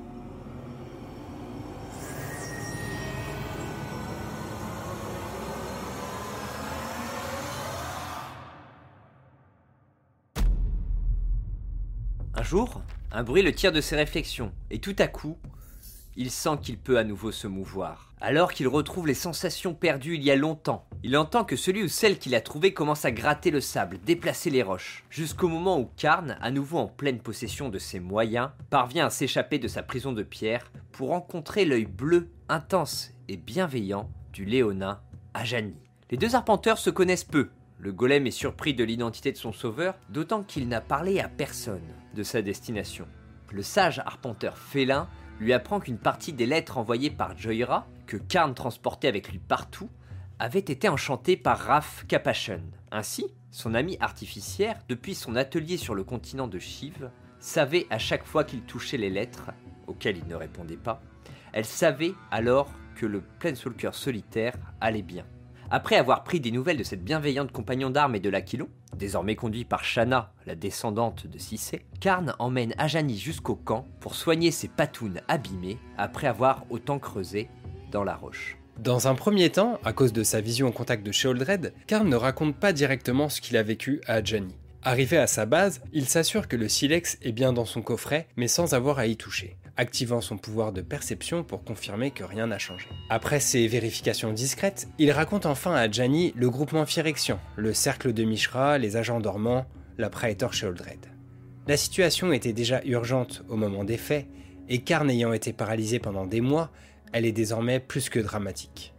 Un 13.11 13.23
bruit 13.23 13.43
le 13.43 13.53
tire 13.53 13.71
de 13.71 13.81
ses 13.81 13.95
réflexions, 13.95 14.51
et 14.71 14.79
tout 14.79 14.95
à 14.99 15.07
coup, 15.07 15.37
il 16.17 16.29
sent 16.29 16.57
qu'il 16.61 16.77
peut 16.77 16.97
à 16.97 17.05
nouveau 17.05 17.31
se 17.31 17.47
mouvoir. 17.47 18.13
Alors 18.19 18.51
qu'il 18.51 18.67
retrouve 18.67 19.07
les 19.07 19.13
sensations 19.13 19.73
perdues 19.73 20.15
il 20.15 20.23
y 20.23 20.31
a 20.31 20.35
longtemps, 20.35 20.85
il 21.03 21.15
entend 21.15 21.45
que 21.45 21.55
celui 21.55 21.83
ou 21.83 21.87
celle 21.87 22.19
qu'il 22.19 22.35
a 22.35 22.41
trouvé 22.41 22.73
commence 22.73 23.05
à 23.05 23.11
gratter 23.11 23.51
le 23.51 23.61
sable, 23.61 23.99
déplacer 24.05 24.49
les 24.49 24.63
roches, 24.63 25.05
jusqu'au 25.09 25.47
moment 25.47 25.79
où 25.79 25.89
Karn, 25.95 26.37
à 26.41 26.51
nouveau 26.51 26.79
en 26.79 26.87
pleine 26.87 27.19
possession 27.19 27.69
de 27.69 27.79
ses 27.79 28.01
moyens, 28.01 28.49
parvient 28.69 29.05
à 29.05 29.09
s'échapper 29.09 29.57
de 29.57 29.69
sa 29.69 29.81
prison 29.81 30.11
de 30.11 30.23
pierre 30.23 30.71
pour 30.91 31.09
rencontrer 31.09 31.63
l'œil 31.63 31.85
bleu, 31.85 32.27
intense 32.49 33.11
et 33.29 33.37
bienveillant 33.37 34.09
du 34.33 34.43
Léonin 34.43 34.99
Ajani. 35.33 35.75
Les 36.09 36.17
deux 36.17 36.35
arpenteurs 36.35 36.79
se 36.79 36.89
connaissent 36.89 37.23
peu, 37.23 37.49
le 37.79 37.93
golem 37.93 38.27
est 38.27 38.31
surpris 38.31 38.73
de 38.73 38.83
l'identité 38.83 39.31
de 39.31 39.37
son 39.37 39.53
sauveur, 39.53 39.95
d'autant 40.09 40.43
qu'il 40.43 40.67
n'a 40.67 40.81
parlé 40.81 41.21
à 41.21 41.29
personne 41.29 41.79
de 42.15 42.23
sa 42.23 42.41
destination. 42.41 43.07
Le 43.51 43.61
sage 43.61 43.99
arpenteur 43.99 44.57
félin 44.57 45.07
lui 45.39 45.53
apprend 45.53 45.79
qu'une 45.79 45.97
partie 45.97 46.33
des 46.33 46.45
lettres 46.45 46.77
envoyées 46.77 47.09
par 47.09 47.37
Joyra, 47.37 47.87
que 48.05 48.17
Karn 48.17 48.53
transportait 48.53 49.07
avec 49.07 49.31
lui 49.31 49.39
partout, 49.39 49.89
avait 50.39 50.59
été 50.59 50.89
enchantée 50.89 51.37
par 51.37 51.59
Raph 51.59 52.05
Capachon. 52.07 52.61
Ainsi, 52.91 53.25
son 53.51 53.73
ami 53.73 53.97
artificière, 53.99 54.79
depuis 54.87 55.15
son 55.15 55.35
atelier 55.35 55.77
sur 55.77 55.95
le 55.95 56.03
continent 56.03 56.47
de 56.47 56.59
Shiv, 56.59 57.09
savait 57.39 57.87
à 57.89 57.97
chaque 57.97 58.25
fois 58.25 58.43
qu'il 58.43 58.61
touchait 58.61 58.97
les 58.97 59.09
lettres, 59.09 59.51
auxquelles 59.87 60.17
il 60.17 60.27
ne 60.27 60.35
répondait 60.35 60.77
pas, 60.77 61.01
elle 61.53 61.65
savait 61.65 62.13
alors 62.29 62.71
que 62.95 63.05
le 63.05 63.21
Planeswalker 63.39 63.93
solitaire 63.93 64.55
allait 64.79 65.01
bien. 65.01 65.25
Après 65.73 65.95
avoir 65.95 66.25
pris 66.25 66.41
des 66.41 66.51
nouvelles 66.51 66.75
de 66.75 66.83
cette 66.83 67.01
bienveillante 67.01 67.53
compagnon 67.53 67.89
d'armes 67.89 68.15
et 68.15 68.19
de 68.19 68.29
l'Aquilon, 68.29 68.67
désormais 68.97 69.37
conduit 69.37 69.63
par 69.63 69.85
Shana, 69.85 70.33
la 70.45 70.55
descendante 70.55 71.27
de 71.27 71.37
Cissé, 71.37 71.85
Karn 72.01 72.35
emmène 72.39 72.73
Ajani 72.77 73.17
jusqu'au 73.17 73.55
camp 73.55 73.87
pour 74.01 74.15
soigner 74.15 74.51
ses 74.51 74.67
patounes 74.67 75.21
abîmées 75.29 75.77
après 75.97 76.27
avoir 76.27 76.65
autant 76.69 76.99
creusé 76.99 77.47
dans 77.89 78.03
la 78.03 78.15
roche. 78.15 78.57
Dans 78.79 79.07
un 79.07 79.15
premier 79.15 79.49
temps, 79.49 79.79
à 79.85 79.93
cause 79.93 80.11
de 80.11 80.23
sa 80.23 80.41
vision 80.41 80.67
au 80.67 80.71
contact 80.73 81.05
de 81.05 81.13
Sheoldred, 81.13 81.73
Karn 81.87 82.09
ne 82.09 82.17
raconte 82.17 82.57
pas 82.57 82.73
directement 82.73 83.29
ce 83.29 83.39
qu'il 83.39 83.55
a 83.55 83.63
vécu 83.63 84.01
à 84.07 84.15
Ajani. 84.15 84.53
Arrivé 84.83 85.17
à 85.17 85.27
sa 85.27 85.45
base, 85.45 85.81
il 85.93 86.09
s'assure 86.09 86.49
que 86.49 86.57
le 86.57 86.67
silex 86.67 87.17
est 87.21 87.31
bien 87.31 87.53
dans 87.53 87.65
son 87.65 87.81
coffret, 87.81 88.27
mais 88.35 88.49
sans 88.49 88.73
avoir 88.73 88.99
à 88.99 89.05
y 89.05 89.15
toucher 89.15 89.55
activant 89.77 90.21
son 90.21 90.37
pouvoir 90.37 90.71
de 90.71 90.81
perception 90.81 91.43
pour 91.43 91.63
confirmer 91.63 92.11
que 92.11 92.23
rien 92.23 92.47
n'a 92.47 92.57
changé. 92.57 92.87
Après 93.09 93.39
ces 93.39 93.67
vérifications 93.67 94.33
discrètes, 94.33 94.87
il 94.97 95.11
raconte 95.11 95.45
enfin 95.45 95.73
à 95.73 95.89
Jani 95.89 96.33
le 96.35 96.49
groupement 96.49 96.85
Phyrexian, 96.85 97.39
le 97.55 97.73
cercle 97.73 98.13
de 98.13 98.23
Mishra, 98.23 98.77
les 98.77 98.97
agents 98.97 99.19
dormants, 99.19 99.65
la 99.97 100.09
Praetor 100.09 100.53
Sheoldred. 100.53 101.05
La 101.67 101.77
situation 101.77 102.33
était 102.33 102.53
déjà 102.53 102.81
urgente 102.85 103.43
au 103.47 103.55
moment 103.55 103.83
des 103.83 103.97
faits, 103.97 104.27
et 104.67 104.79
Karn 104.79 105.09
ayant 105.09 105.33
été 105.33 105.53
paralysé 105.53 105.99
pendant 105.99 106.25
des 106.25 106.41
mois, 106.41 106.71
elle 107.13 107.25
est 107.25 107.31
désormais 107.31 107.79
plus 107.79 108.09
que 108.09 108.19
dramatique. 108.19 108.93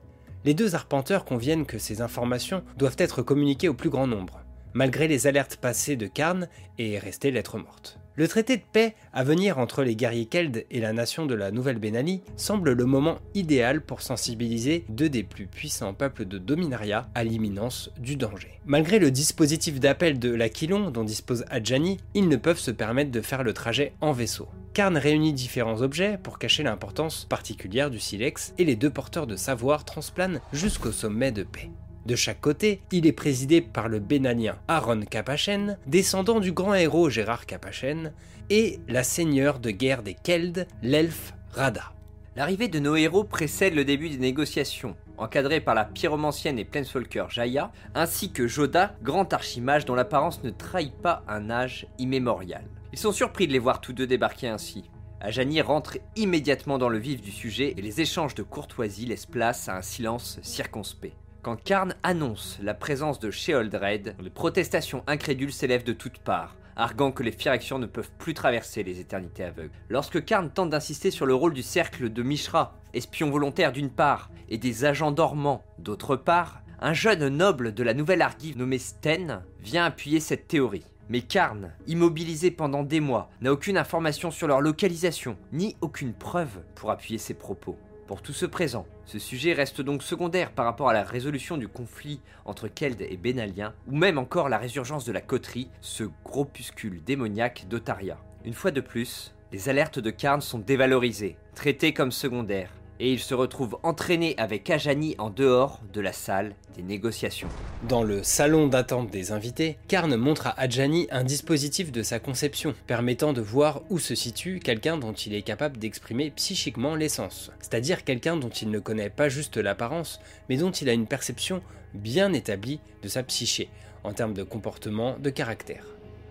Les 0.44 0.54
deux 0.54 0.74
arpenteurs 0.74 1.24
conviennent 1.24 1.66
que 1.66 1.78
ces 1.78 2.00
informations 2.02 2.62
doivent 2.76 2.96
être 2.98 3.22
communiquées 3.22 3.68
au 3.68 3.74
plus 3.74 3.90
grand 3.90 4.06
nombre, 4.06 4.41
malgré 4.74 5.08
les 5.08 5.26
alertes 5.26 5.56
passées 5.56 5.96
de 5.96 6.06
Karn 6.06 6.48
et 6.78 6.98
rester 6.98 7.30
lettre 7.30 7.58
morte. 7.58 7.98
Le 8.14 8.28
traité 8.28 8.58
de 8.58 8.62
paix 8.70 8.94
à 9.14 9.24
venir 9.24 9.58
entre 9.58 9.82
les 9.82 9.96
guerriers 9.96 10.26
Keld 10.26 10.66
et 10.70 10.80
la 10.80 10.92
nation 10.92 11.24
de 11.24 11.34
la 11.34 11.50
Nouvelle 11.50 11.78
Bénanie 11.78 12.20
semble 12.36 12.72
le 12.72 12.84
moment 12.84 13.20
idéal 13.34 13.80
pour 13.80 14.02
sensibiliser 14.02 14.84
deux 14.90 15.08
des 15.08 15.22
plus 15.22 15.46
puissants 15.46 15.94
peuples 15.94 16.26
de 16.26 16.36
Dominaria 16.36 17.08
à 17.14 17.24
l'imminence 17.24 17.90
du 17.98 18.16
danger. 18.16 18.60
Malgré 18.66 18.98
le 18.98 19.10
dispositif 19.10 19.80
d'appel 19.80 20.18
de 20.18 20.28
l'Aquilon 20.28 20.90
dont 20.90 21.04
dispose 21.04 21.46
Adjani, 21.48 21.96
ils 22.12 22.28
ne 22.28 22.36
peuvent 22.36 22.58
se 22.58 22.70
permettre 22.70 23.10
de 23.10 23.22
faire 23.22 23.44
le 23.44 23.54
trajet 23.54 23.94
en 24.02 24.12
vaisseau. 24.12 24.46
Karn 24.74 24.98
réunit 24.98 25.32
différents 25.32 25.80
objets 25.80 26.18
pour 26.22 26.38
cacher 26.38 26.62
l'importance 26.62 27.24
particulière 27.24 27.90
du 27.90 27.98
silex 27.98 28.52
et 28.58 28.64
les 28.64 28.76
deux 28.76 28.90
porteurs 28.90 29.26
de 29.26 29.36
savoir 29.36 29.86
transplanent 29.86 30.40
jusqu'au 30.52 30.92
sommet 30.92 31.32
de 31.32 31.44
paix. 31.44 31.70
De 32.04 32.16
chaque 32.16 32.40
côté, 32.40 32.82
il 32.90 33.06
est 33.06 33.12
présidé 33.12 33.60
par 33.60 33.88
le 33.88 34.00
bénanien 34.00 34.58
Aaron 34.66 35.02
Capachen, 35.02 35.78
descendant 35.86 36.40
du 36.40 36.52
grand 36.52 36.74
héros 36.74 37.10
Gérard 37.10 37.46
Capachen, 37.46 38.12
et 38.50 38.80
la 38.88 39.04
seigneur 39.04 39.60
de 39.60 39.70
guerre 39.70 40.02
des 40.02 40.14
Keld, 40.14 40.66
l'elfe 40.82 41.32
Rada. 41.52 41.92
L'arrivée 42.34 42.68
de 42.68 42.80
nos 42.80 42.96
héros 42.96 43.22
précède 43.22 43.74
le 43.74 43.84
début 43.84 44.08
des 44.08 44.18
négociations, 44.18 44.96
encadrés 45.16 45.60
par 45.60 45.76
la 45.76 45.84
pyromancienne 45.84 46.58
et 46.58 46.64
planeswalker 46.64 47.26
Jaya, 47.28 47.70
ainsi 47.94 48.32
que 48.32 48.48
Joda, 48.48 48.96
grand 49.02 49.32
archimage 49.32 49.84
dont 49.84 49.94
l'apparence 49.94 50.42
ne 50.42 50.50
trahit 50.50 50.94
pas 50.94 51.22
un 51.28 51.50
âge 51.50 51.86
immémorial. 51.98 52.64
Ils 52.92 52.98
sont 52.98 53.12
surpris 53.12 53.46
de 53.46 53.52
les 53.52 53.58
voir 53.60 53.80
tous 53.80 53.92
deux 53.92 54.08
débarquer 54.08 54.48
ainsi. 54.48 54.90
Ajani 55.20 55.60
rentre 55.60 55.98
immédiatement 56.16 56.78
dans 56.78 56.88
le 56.88 56.98
vif 56.98 57.20
du 57.20 57.30
sujet 57.30 57.74
et 57.76 57.82
les 57.82 58.00
échanges 58.00 58.34
de 58.34 58.42
courtoisie 58.42 59.06
laissent 59.06 59.24
place 59.24 59.68
à 59.68 59.76
un 59.76 59.82
silence 59.82 60.40
circonspect. 60.42 61.14
Quand 61.42 61.56
Karn 61.56 61.96
annonce 62.04 62.60
la 62.62 62.72
présence 62.72 63.18
de 63.18 63.32
Sheoldred, 63.32 64.14
les 64.22 64.30
protestations 64.30 65.02
incrédules 65.08 65.52
s'élèvent 65.52 65.82
de 65.82 65.92
toutes 65.92 66.20
parts, 66.20 66.54
arguant 66.76 67.10
que 67.10 67.24
les 67.24 67.32
Phyrexians 67.32 67.80
ne 67.80 67.86
peuvent 67.86 68.12
plus 68.16 68.32
traverser 68.32 68.84
les 68.84 69.00
éternités 69.00 69.42
aveugles. 69.42 69.72
Lorsque 69.88 70.24
Karn 70.24 70.50
tente 70.50 70.70
d'insister 70.70 71.10
sur 71.10 71.26
le 71.26 71.34
rôle 71.34 71.52
du 71.52 71.64
cercle 71.64 72.12
de 72.12 72.22
Mishra, 72.22 72.78
espion 72.94 73.28
volontaire 73.28 73.72
d'une 73.72 73.90
part, 73.90 74.30
et 74.50 74.56
des 74.56 74.84
agents 74.84 75.10
dormants 75.10 75.64
d'autre 75.80 76.14
part, 76.14 76.62
un 76.80 76.92
jeune 76.92 77.26
noble 77.26 77.74
de 77.74 77.82
la 77.82 77.94
nouvelle 77.94 78.22
Argive 78.22 78.56
nommé 78.56 78.78
Sten 78.78 79.42
vient 79.60 79.86
appuyer 79.86 80.20
cette 80.20 80.46
théorie. 80.46 80.86
Mais 81.08 81.22
Karn, 81.22 81.72
immobilisé 81.88 82.52
pendant 82.52 82.84
des 82.84 83.00
mois, 83.00 83.30
n'a 83.40 83.52
aucune 83.52 83.78
information 83.78 84.30
sur 84.30 84.46
leur 84.46 84.60
localisation, 84.60 85.36
ni 85.50 85.74
aucune 85.80 86.14
preuve 86.14 86.60
pour 86.76 86.92
appuyer 86.92 87.18
ses 87.18 87.34
propos. 87.34 87.76
Pour 88.12 88.20
tout 88.20 88.34
ce 88.34 88.44
présent, 88.44 88.86
ce 89.06 89.18
sujet 89.18 89.54
reste 89.54 89.80
donc 89.80 90.02
secondaire 90.02 90.50
par 90.50 90.66
rapport 90.66 90.90
à 90.90 90.92
la 90.92 91.02
résolution 91.02 91.56
du 91.56 91.66
conflit 91.66 92.20
entre 92.44 92.68
Keld 92.68 93.00
et 93.00 93.16
Benalien, 93.16 93.72
ou 93.86 93.96
même 93.96 94.18
encore 94.18 94.50
la 94.50 94.58
résurgence 94.58 95.06
de 95.06 95.12
la 95.12 95.22
coterie, 95.22 95.70
ce 95.80 96.04
groupuscule 96.22 97.02
démoniaque 97.02 97.64
d'Otaria. 97.70 98.18
Une 98.44 98.52
fois 98.52 98.70
de 98.70 98.82
plus, 98.82 99.32
les 99.50 99.70
alertes 99.70 99.98
de 99.98 100.10
Karn 100.10 100.42
sont 100.42 100.58
dévalorisées, 100.58 101.38
traitées 101.54 101.94
comme 101.94 102.12
secondaires, 102.12 102.74
et 103.00 103.12
il 103.12 103.18
se 103.18 103.34
retrouve 103.34 103.78
entraîné 103.82 104.34
avec 104.38 104.68
Ajani 104.70 105.14
en 105.18 105.30
dehors 105.30 105.80
de 105.92 106.00
la 106.00 106.12
salle 106.12 106.54
des 106.76 106.82
négociations. 106.82 107.48
Dans 107.88 108.02
le 108.02 108.22
salon 108.22 108.68
d'attente 108.68 109.10
des 109.10 109.32
invités, 109.32 109.76
Karn 109.88 110.14
montre 110.16 110.46
à 110.46 110.60
Adjani 110.60 111.06
un 111.10 111.24
dispositif 111.24 111.92
de 111.92 112.02
sa 112.02 112.18
conception, 112.18 112.74
permettant 112.86 113.32
de 113.32 113.40
voir 113.40 113.82
où 113.90 113.98
se 113.98 114.14
situe 114.14 114.60
quelqu'un 114.60 114.96
dont 114.96 115.12
il 115.12 115.34
est 115.34 115.42
capable 115.42 115.78
d'exprimer 115.78 116.30
psychiquement 116.30 116.94
l'essence, 116.94 117.50
c'est-à-dire 117.60 118.04
quelqu'un 118.04 118.36
dont 118.36 118.48
il 118.48 118.70
ne 118.70 118.78
connaît 118.78 119.10
pas 119.10 119.28
juste 119.28 119.56
l'apparence, 119.56 120.20
mais 120.48 120.56
dont 120.56 120.70
il 120.70 120.88
a 120.88 120.92
une 120.92 121.06
perception 121.06 121.62
bien 121.94 122.32
établie 122.32 122.80
de 123.02 123.08
sa 123.08 123.22
psyché, 123.22 123.68
en 124.04 124.12
termes 124.12 124.34
de 124.34 124.42
comportement, 124.42 125.16
de 125.18 125.30
caractère. 125.30 125.84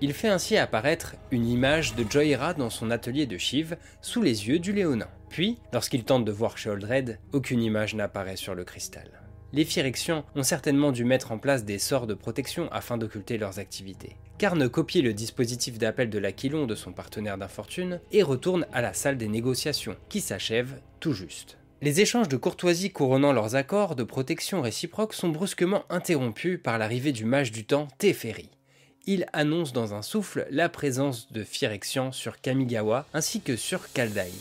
Il 0.03 0.13
fait 0.13 0.29
ainsi 0.29 0.57
apparaître 0.57 1.15
une 1.29 1.47
image 1.47 1.93
de 1.93 2.03
Joyra 2.09 2.55
dans 2.55 2.71
son 2.71 2.89
atelier 2.89 3.27
de 3.27 3.37
Shiv 3.37 3.77
sous 4.01 4.23
les 4.23 4.47
yeux 4.47 4.57
du 4.57 4.73
Léonin. 4.73 5.07
Puis, 5.29 5.59
lorsqu'il 5.71 6.03
tente 6.03 6.25
de 6.25 6.31
voir 6.31 6.57
Sheoldred, 6.57 7.19
aucune 7.33 7.61
image 7.61 7.93
n'apparaît 7.93 8.35
sur 8.35 8.55
le 8.55 8.63
cristal. 8.63 9.21
Les 9.53 9.63
Phyrexians 9.63 10.25
ont 10.35 10.41
certainement 10.41 10.91
dû 10.91 11.05
mettre 11.05 11.31
en 11.31 11.37
place 11.37 11.65
des 11.65 11.77
sorts 11.77 12.07
de 12.07 12.15
protection 12.15 12.67
afin 12.71 12.97
d'occulter 12.97 13.37
leurs 13.37 13.59
activités. 13.59 14.15
Karn 14.39 14.67
copie 14.69 15.03
le 15.03 15.13
dispositif 15.13 15.77
d'appel 15.77 16.09
de 16.09 16.17
l'Aquilon 16.17 16.65
de 16.65 16.73
son 16.73 16.93
partenaire 16.93 17.37
d'infortune 17.37 17.99
et 18.11 18.23
retourne 18.23 18.65
à 18.73 18.81
la 18.81 18.93
salle 18.93 19.17
des 19.17 19.27
négociations, 19.27 19.97
qui 20.09 20.19
s'achève 20.19 20.79
tout 20.99 21.13
juste. 21.13 21.59
Les 21.83 22.01
échanges 22.01 22.29
de 22.29 22.37
courtoisie 22.37 22.91
couronnant 22.91 23.33
leurs 23.33 23.55
accords 23.55 23.95
de 23.95 24.03
protection 24.03 24.61
réciproque 24.61 25.13
sont 25.13 25.29
brusquement 25.29 25.83
interrompus 25.91 26.59
par 26.63 26.79
l'arrivée 26.79 27.11
du 27.11 27.25
mage 27.25 27.51
du 27.51 27.65
temps 27.65 27.87
Teferi 27.99 28.49
il 29.05 29.25
annonce 29.33 29.73
dans 29.73 29.93
un 29.93 30.01
souffle 30.01 30.47
la 30.51 30.69
présence 30.69 31.31
de 31.31 31.43
Phyrexian 31.43 32.11
sur 32.11 32.39
Kamigawa 32.41 33.05
ainsi 33.13 33.41
que 33.41 33.55
sur 33.55 33.91
Kaldheim. 33.91 34.31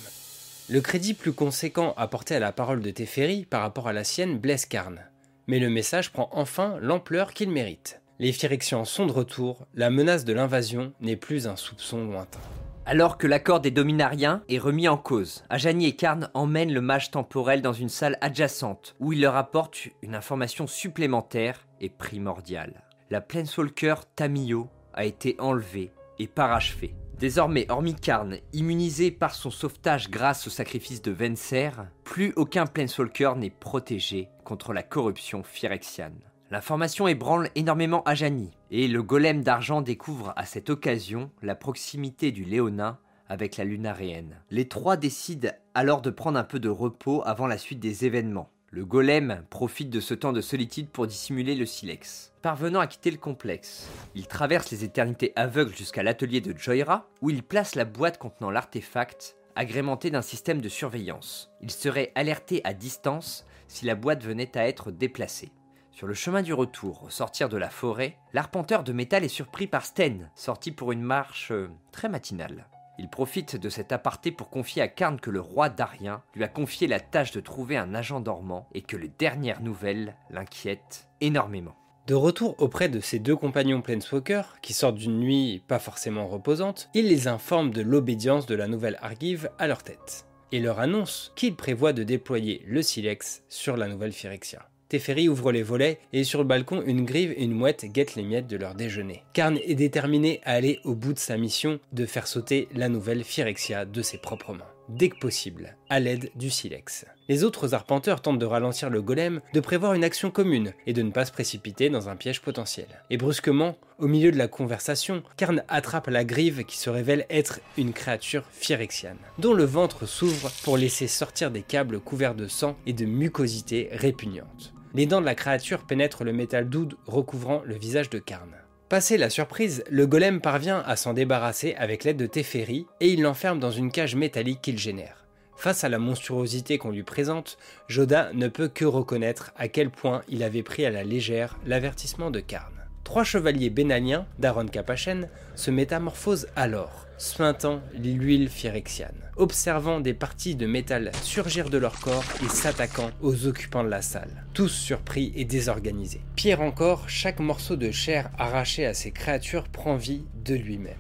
Le 0.69 0.81
crédit 0.81 1.15
plus 1.15 1.33
conséquent 1.33 1.95
apporté 1.97 2.37
à 2.37 2.41
la 2.41 2.53
parole 2.53 2.81
de 2.81 2.91
Teferi 2.91 3.45
par 3.45 3.63
rapport 3.63 3.89
à 3.89 3.93
la 3.93 4.05
sienne 4.05 4.39
blesse 4.39 4.67
Karn. 4.67 5.01
Mais 5.47 5.59
le 5.59 5.69
message 5.69 6.13
prend 6.13 6.29
enfin 6.33 6.77
l'ampleur 6.81 7.33
qu'il 7.33 7.51
mérite. 7.51 8.01
Les 8.19 8.33
Phyrexians 8.33 8.85
sont 8.85 9.07
de 9.07 9.13
retour, 9.13 9.67
la 9.75 9.91
menace 9.91 10.25
de 10.25 10.33
l'invasion 10.33 10.93
n'est 11.01 11.17
plus 11.17 11.49
un 11.49 11.57
soupçon 11.57 12.05
lointain. 12.05 12.39
Alors 12.87 13.19
que 13.19 13.27
l'accord 13.27 13.61
des 13.61 13.71
Dominariens 13.71 14.43
est 14.49 14.59
remis 14.59 14.89
en 14.89 14.97
cause, 14.97 15.43
Ajani 15.49 15.87
et 15.87 15.97
Karn 15.97 16.29
emmènent 16.35 16.73
le 16.73 16.81
mage 16.81 17.11
temporel 17.11 17.63
dans 17.63 17.73
une 17.73 17.89
salle 17.89 18.19
adjacente 18.21 18.95
où 19.01 19.13
il 19.13 19.23
leur 19.23 19.37
apporte 19.37 19.89
une 20.03 20.15
information 20.15 20.67
supplémentaire 20.67 21.67
et 21.81 21.89
primordiale 21.89 22.85
la 23.11 23.21
Planeswalker 23.21 23.97
Tamio 24.15 24.69
a 24.95 25.05
été 25.05 25.35
enlevée 25.41 25.91
et 26.21 26.29
parachevée. 26.29 26.95
Désormais, 27.19 27.67
hormis 27.69 27.97
Karn, 27.97 28.37
immunisé 28.53 29.11
par 29.11 29.35
son 29.35 29.51
sauvetage 29.51 30.11
grâce 30.11 30.47
au 30.47 30.51
sacrifice 30.51 31.03
de 31.03 31.11
Venser, 31.11 31.71
plus 32.05 32.33
aucun 32.37 32.67
Planeswalker 32.67 33.33
n'est 33.37 33.51
protégé 33.51 34.29
contre 34.45 34.73
la 34.73 34.85
corruption 34.85 35.43
phyrexiane. 35.43 36.21
L'information 36.51 37.09
ébranle 37.09 37.51
énormément 37.57 38.03
Ajani, 38.05 38.53
et 38.71 38.89
le 38.89 39.03
golem 39.03 39.43
d'argent 39.43 39.83
découvre 39.83 40.33
à 40.37 40.47
cette 40.47 40.71
occasion 40.71 41.31
la 41.43 41.57
proximité 41.57 42.31
du 42.31 42.45
Léonin 42.45 42.99
avec 43.29 43.57
la 43.57 43.65
lunaréenne. 43.65 44.41
Les 44.51 44.69
trois 44.69 44.97
décident 44.97 45.51
alors 45.75 46.01
de 46.01 46.11
prendre 46.11 46.39
un 46.39 46.45
peu 46.45 46.59
de 46.59 46.69
repos 46.69 47.23
avant 47.25 47.47
la 47.47 47.59
suite 47.59 47.81
des 47.81 48.05
événements. 48.05 48.51
Le 48.73 48.85
golem 48.85 49.43
profite 49.51 49.91
de 49.91 49.99
ce 49.99 50.15
temps 50.15 50.33
de 50.33 50.41
solitude 50.41 50.91
pour 50.91 51.09
dissimuler 51.09 51.57
le 51.57 51.67
silex. 51.67 52.33
Parvenant 52.41 52.79
à 52.79 52.87
quitter 52.87 53.11
le 53.11 53.17
complexe, 53.17 53.89
il 54.15 54.29
traverse 54.29 54.71
les 54.71 54.85
éternités 54.85 55.33
aveugles 55.35 55.75
jusqu'à 55.75 56.05
l'atelier 56.05 56.41
de 56.41 56.57
Joyra, 56.57 57.09
où 57.21 57.31
il 57.31 57.43
place 57.43 57.75
la 57.75 57.85
boîte 57.85 58.19
contenant 58.19 58.53
l'artefact, 58.53 59.37
agrémenté 59.57 60.13
d'un 60.13 60.23
système 60.23 60.61
de 60.61 60.69
surveillance. 60.69 61.51
Il 61.61 61.73
serait 61.73 62.13
alerté 62.15 62.61
à 62.63 62.73
distance 62.73 63.45
si 63.67 63.87
la 63.87 63.97
boîte 63.97 64.23
venait 64.23 64.57
à 64.57 64.69
être 64.69 64.93
déplacée. 64.93 65.51
Sur 65.91 66.07
le 66.07 66.15
chemin 66.15 66.43
du 66.43 66.55
retour, 66.55 67.03
au 67.03 67.11
sortir 67.11 67.49
de 67.49 67.57
la 67.57 67.71
forêt, 67.71 68.19
l'arpenteur 68.33 68.85
de 68.85 68.93
métal 68.93 69.25
est 69.25 69.29
surpris 69.29 69.67
par 69.67 69.85
Sten, 69.85 70.31
sorti 70.37 70.71
pour 70.71 70.93
une 70.93 71.03
marche 71.03 71.51
euh, 71.51 71.69
très 71.91 72.09
matinale. 72.09 72.69
Il 73.01 73.09
profite 73.09 73.57
de 73.57 73.71
cet 73.71 73.93
aparté 73.93 74.31
pour 74.31 74.51
confier 74.51 74.83
à 74.83 74.89
Karn 74.89 75.19
que 75.19 75.31
le 75.31 75.41
roi 75.41 75.71
Darien 75.71 76.23
lui 76.35 76.45
a 76.45 76.49
confié 76.49 76.87
la 76.87 77.01
tâche 77.01 77.33
de 77.33 77.41
trouver 77.41 77.79
un 77.79 77.95
agent 77.95 78.21
dormant 78.21 78.69
et 78.75 78.83
que 78.83 78.99
les 78.99 79.09
dernières 79.09 79.63
nouvelles 79.63 80.17
l'inquiètent 80.29 81.09
énormément. 81.23 81.75
De 82.07 82.15
retour 82.15 82.57
auprès 82.59 82.91
de 82.91 83.01
ses 83.01 83.19
deux 83.19 83.37
compagnons 83.37 83.81
Planeswalker, 83.81 84.43
qui 84.61 84.75
sortent 84.75 84.97
d'une 84.97 85.19
nuit 85.19 85.63
pas 85.67 85.79
forcément 85.79 86.27
reposante, 86.27 86.91
il 86.93 87.09
les 87.09 87.27
informe 87.27 87.71
de 87.71 87.81
l'obédience 87.81 88.45
de 88.45 88.55
la 88.55 88.69
nouvelle 88.69 88.99
Argive 89.01 89.51
à 89.59 89.67
leur 89.67 89.83
tête, 89.83 90.27
et 90.53 90.61
leur 90.61 90.79
annonce 90.79 91.33
qu'il 91.37 91.57
prévoit 91.57 91.95
de 91.95 92.03
déployer 92.03 92.63
le 92.67 92.83
Silex 92.83 93.45
sur 93.49 93.79
la 93.79 93.89
nouvelle 93.89 94.13
Phyrexia. 94.13 94.70
Teferi 94.91 95.29
ouvre 95.29 95.53
les 95.53 95.63
volets 95.63 96.01
et 96.13 96.25
sur 96.25 96.41
le 96.41 96.45
balcon, 96.45 96.83
une 96.85 97.05
grive 97.05 97.31
et 97.31 97.45
une 97.45 97.55
mouette 97.55 97.85
guettent 97.85 98.17
les 98.17 98.25
miettes 98.25 98.49
de 98.49 98.57
leur 98.57 98.75
déjeuner. 98.75 99.23
Karn 99.33 99.57
est 99.65 99.77
déterminé 99.77 100.41
à 100.45 100.55
aller 100.55 100.81
au 100.85 100.97
bout 100.97 101.13
de 101.13 101.19
sa 101.21 101.37
mission 101.37 101.79
de 101.93 102.07
faire 102.07 102.27
sauter 102.27 102.67
la 102.75 102.89
nouvelle 102.89 103.23
Phyrexia 103.23 103.85
de 103.85 104.03
ses 104.03 104.19
propres 104.19 104.53
mains 104.53 104.67
dès 104.97 105.09
que 105.09 105.19
possible, 105.19 105.77
à 105.89 106.01
l'aide 106.01 106.31
du 106.35 106.51
silex. 106.51 107.07
Les 107.29 107.45
autres 107.45 107.75
arpenteurs 107.75 108.23
tentent 108.23 108.39
de 108.39 108.47
ralentir 108.47 108.91
le 108.91 109.03
golem, 109.03 109.41
de 109.55 109.61
prévoir 109.61 109.95
une 109.95 110.05
action 110.05 110.31
commune 110.31 110.73
et 110.87 110.93
de 110.93 111.03
ne 111.03 111.13
pas 111.13 111.25
se 111.25 111.33
précipiter 111.33 111.91
dans 111.91 112.09
un 112.09 112.17
piège 112.17 112.41
potentiel. 112.41 112.87
Et 113.09 113.17
brusquement, 113.17 113.77
au 113.99 114.09
milieu 114.09 114.33
de 114.33 114.39
la 114.39 114.49
conversation, 114.49 115.23
Karn 115.37 115.63
attrape 115.69 116.09
la 116.09 116.25
grive 116.25 116.65
qui 116.65 116.77
se 116.77 116.91
révèle 116.91 117.27
être 117.31 117.61
une 117.79 117.93
créature 117.93 118.45
phyrexiane, 118.51 119.19
dont 119.39 119.55
le 119.55 119.65
ventre 119.65 120.07
s'ouvre 120.07 120.51
pour 120.65 120.77
laisser 120.77 121.07
sortir 121.07 121.51
des 121.51 121.63
câbles 121.63 122.01
couverts 122.01 122.35
de 122.35 122.49
sang 122.49 122.77
et 122.87 122.93
de 122.93 123.05
mucosité 123.05 123.89
répugnante. 123.93 124.73
Les 124.95 125.07
dents 125.07 125.21
de 125.21 125.27
la 125.27 125.35
créature 125.35 125.85
pénètrent 125.85 126.25
le 126.25 126.33
métal 126.33 126.69
doux 126.69 126.89
recouvrant 127.07 127.63
le 127.65 127.77
visage 127.77 128.11
de 128.11 128.19
Karn. 128.19 128.51
Passé 128.89 129.17
la 129.19 129.31
surprise, 129.31 129.85
le 129.89 130.07
golem 130.07 130.41
parvient 130.41 130.83
à 130.85 130.97
s'en 130.97 131.15
débarrasser 131.15 131.75
avec 131.79 132.03
l'aide 132.03 132.17
de 132.17 132.27
Teferi 132.27 132.87
et 132.99 133.09
il 133.09 133.23
l'enferme 133.23 133.61
dans 133.61 133.71
une 133.71 133.93
cage 133.93 134.17
métallique 134.17 134.63
qu'il 134.63 134.79
génère. 134.79 135.27
Face 135.55 135.85
à 135.85 135.89
la 135.89 135.99
monstruosité 135.99 136.79
qu'on 136.79 136.91
lui 136.91 137.05
présente, 137.05 137.57
Joda 137.87 138.33
ne 138.33 138.49
peut 138.49 138.69
que 138.69 138.85
reconnaître 138.85 139.53
à 139.57 139.69
quel 139.69 139.91
point 139.91 140.23
il 140.29 140.43
avait 140.43 140.65
pris 140.65 140.85
à 140.85 140.91
la 140.91 141.05
légère 141.05 141.59
l'avertissement 141.67 142.31
de 142.31 142.41
Karn. 142.41 142.80
Trois 143.05 143.25
chevaliers 143.25 143.71
bénaliens 143.71 144.27
d'Aaron 144.39 144.67
Capachen 144.67 145.29
se 145.57 145.71
métamorphosent 145.71 146.47
alors, 146.55 147.07
suintant 147.19 147.81
l'huile 147.95 148.49
phyrexiane, 148.49 149.17
observant 149.37 150.01
des 150.01 150.15
parties 150.15 150.55
de 150.55 150.67
métal 150.67 151.11
surgir 151.23 151.71
de 151.71 151.79
leur 151.79 151.99
corps 151.99 152.25
et 152.45 152.49
s'attaquant 152.49 153.11
aux 153.21 153.47
occupants 153.47 153.83
de 153.83 153.89
la 153.89 154.03
salle, 154.03 154.45
tous 154.55 154.69
surpris 154.69 155.33
et 155.35 155.45
désorganisés. 155.45 156.21
Pire 156.37 156.61
encore, 156.61 157.09
chaque 157.09 157.41
morceau 157.41 157.77
de 157.77 157.91
chair 157.91 158.31
arraché 158.39 158.87
à 158.87 158.95
ces 158.95 159.11
créatures 159.11 159.69
prend 159.69 159.97
vie 159.97 160.25
de 160.45 160.55
lui-même. 160.55 160.95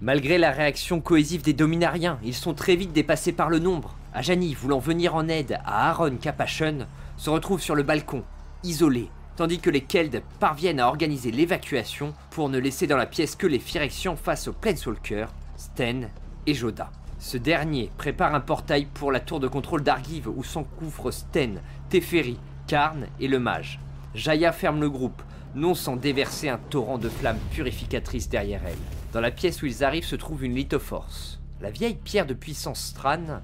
Malgré 0.00 0.36
la 0.36 0.50
réaction 0.50 1.00
cohésive 1.00 1.42
des 1.42 1.54
dominariens, 1.54 2.18
ils 2.22 2.34
sont 2.34 2.54
très 2.54 2.76
vite 2.76 2.92
dépassés 2.92 3.32
par 3.32 3.48
le 3.48 3.58
nombre. 3.58 3.96
Ajani, 4.12 4.54
voulant 4.54 4.78
venir 4.78 5.14
en 5.14 5.26
aide 5.26 5.58
à 5.64 5.88
Aaron 5.88 6.16
Capachen, 6.16 6.86
se 7.16 7.30
retrouve 7.30 7.62
sur 7.62 7.74
le 7.74 7.82
balcon, 7.82 8.22
isolé, 8.62 9.08
tandis 9.36 9.60
que 9.60 9.70
les 9.70 9.82
Keld 9.82 10.22
parviennent 10.40 10.80
à 10.80 10.88
organiser 10.88 11.30
l'évacuation 11.30 12.14
pour 12.30 12.48
ne 12.48 12.58
laisser 12.58 12.86
dans 12.86 12.96
la 12.96 13.06
pièce 13.06 13.36
que 13.36 13.46
les 13.46 13.58
Phyrexians 13.58 14.16
face 14.16 14.48
aux 14.48 14.52
Planeswalkers, 14.52 15.32
Sten 15.56 16.08
et 16.46 16.54
Joda. 16.54 16.90
Ce 17.18 17.36
dernier 17.36 17.90
prépare 17.96 18.34
un 18.34 18.40
portail 18.40 18.86
pour 18.86 19.12
la 19.12 19.20
tour 19.20 19.40
de 19.40 19.48
contrôle 19.48 19.82
d'Argive 19.82 20.28
où 20.28 20.42
s'encouvrent 20.42 21.10
Sten, 21.10 21.60
Teferi, 21.88 22.38
Karn 22.66 23.06
et 23.20 23.28
le 23.28 23.38
mage. 23.38 23.80
Jaya 24.14 24.52
ferme 24.52 24.80
le 24.80 24.90
groupe, 24.90 25.22
non 25.54 25.74
sans 25.74 25.96
déverser 25.96 26.48
un 26.48 26.58
torrent 26.58 26.98
de 26.98 27.08
flammes 27.08 27.38
purificatrices 27.50 28.28
derrière 28.28 28.62
elle. 28.66 28.76
Dans 29.12 29.20
la 29.20 29.30
pièce 29.30 29.62
où 29.62 29.66
ils 29.66 29.84
arrivent 29.84 30.04
se 30.04 30.16
trouve 30.16 30.44
une 30.44 30.54
lithoforce. 30.54 31.40
La 31.60 31.70
vieille 31.70 31.96
pierre 31.96 32.26
de 32.26 32.34
puissance 32.34 32.80
Stran 32.80 33.40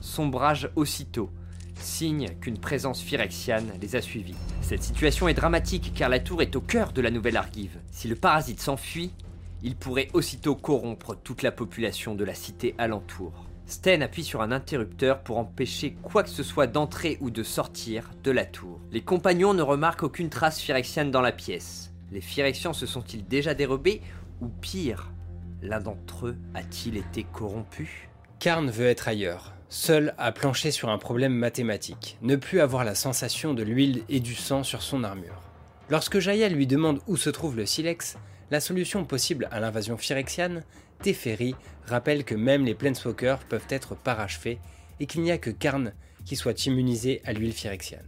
sombrage 0.00 0.70
aussitôt, 0.76 1.30
signe 1.78 2.30
qu'une 2.40 2.58
présence 2.58 3.00
phyrexiane 3.00 3.72
les 3.80 3.96
a 3.96 4.02
suivis. 4.02 4.34
Cette 4.60 4.82
situation 4.82 5.28
est 5.28 5.34
dramatique 5.34 5.92
car 5.94 6.08
la 6.08 6.20
tour 6.20 6.42
est 6.42 6.56
au 6.56 6.60
cœur 6.60 6.92
de 6.92 7.00
la 7.00 7.10
nouvelle 7.10 7.36
Argive. 7.36 7.78
Si 7.90 8.08
le 8.08 8.16
parasite 8.16 8.60
s'enfuit, 8.60 9.12
il 9.62 9.76
pourrait 9.76 10.08
aussitôt 10.12 10.54
corrompre 10.54 11.16
toute 11.16 11.42
la 11.42 11.52
population 11.52 12.14
de 12.14 12.24
la 12.24 12.34
cité 12.34 12.74
alentour. 12.78 13.46
Sten 13.66 14.02
appuie 14.02 14.22
sur 14.22 14.42
un 14.42 14.52
interrupteur 14.52 15.22
pour 15.22 15.38
empêcher 15.38 15.96
quoi 16.02 16.22
que 16.22 16.30
ce 16.30 16.44
soit 16.44 16.68
d'entrer 16.68 17.18
ou 17.20 17.30
de 17.30 17.42
sortir 17.42 18.10
de 18.22 18.30
la 18.30 18.44
tour. 18.44 18.80
Les 18.92 19.02
compagnons 19.02 19.54
ne 19.54 19.62
remarquent 19.62 20.04
aucune 20.04 20.30
trace 20.30 20.60
phyrexiane 20.60 21.10
dans 21.10 21.20
la 21.20 21.32
pièce. 21.32 21.92
Les 22.12 22.20
phyrexians 22.20 22.72
se 22.72 22.86
sont-ils 22.86 23.26
déjà 23.26 23.54
dérobés 23.54 24.02
ou 24.40 24.48
pire, 24.48 25.10
l'un 25.62 25.80
d'entre 25.80 26.28
eux 26.28 26.36
a-t-il 26.54 26.96
été 26.96 27.24
corrompu? 27.24 28.08
Karn 28.38 28.70
veut 28.70 28.86
être 28.86 29.08
ailleurs, 29.08 29.54
seul 29.70 30.14
à 30.18 30.30
plancher 30.30 30.70
sur 30.70 30.90
un 30.90 30.98
problème 30.98 31.34
mathématique, 31.34 32.18
ne 32.20 32.36
plus 32.36 32.60
avoir 32.60 32.84
la 32.84 32.94
sensation 32.94 33.54
de 33.54 33.62
l'huile 33.62 34.02
et 34.08 34.20
du 34.20 34.34
sang 34.34 34.62
sur 34.62 34.82
son 34.82 35.04
armure. 35.04 35.42
Lorsque 35.88 36.18
Jaya 36.18 36.48
lui 36.48 36.66
demande 36.66 37.00
où 37.06 37.16
se 37.16 37.30
trouve 37.30 37.56
le 37.56 37.64
silex, 37.64 38.18
la 38.50 38.60
solution 38.60 39.04
possible 39.04 39.48
à 39.50 39.58
l'invasion 39.58 39.96
phyrexiane, 39.96 40.64
Teferi 41.02 41.54
rappelle 41.86 42.24
que 42.24 42.34
même 42.34 42.64
les 42.64 42.74
Planeswalkers 42.74 43.40
peuvent 43.48 43.66
être 43.70 43.94
parachevés 43.94 44.58
et 45.00 45.06
qu'il 45.06 45.22
n'y 45.22 45.32
a 45.32 45.38
que 45.38 45.50
Karn 45.50 45.92
qui 46.24 46.36
soit 46.36 46.66
immunisé 46.66 47.22
à 47.24 47.32
l'huile 47.32 47.52
phyrexiane. 47.52 48.06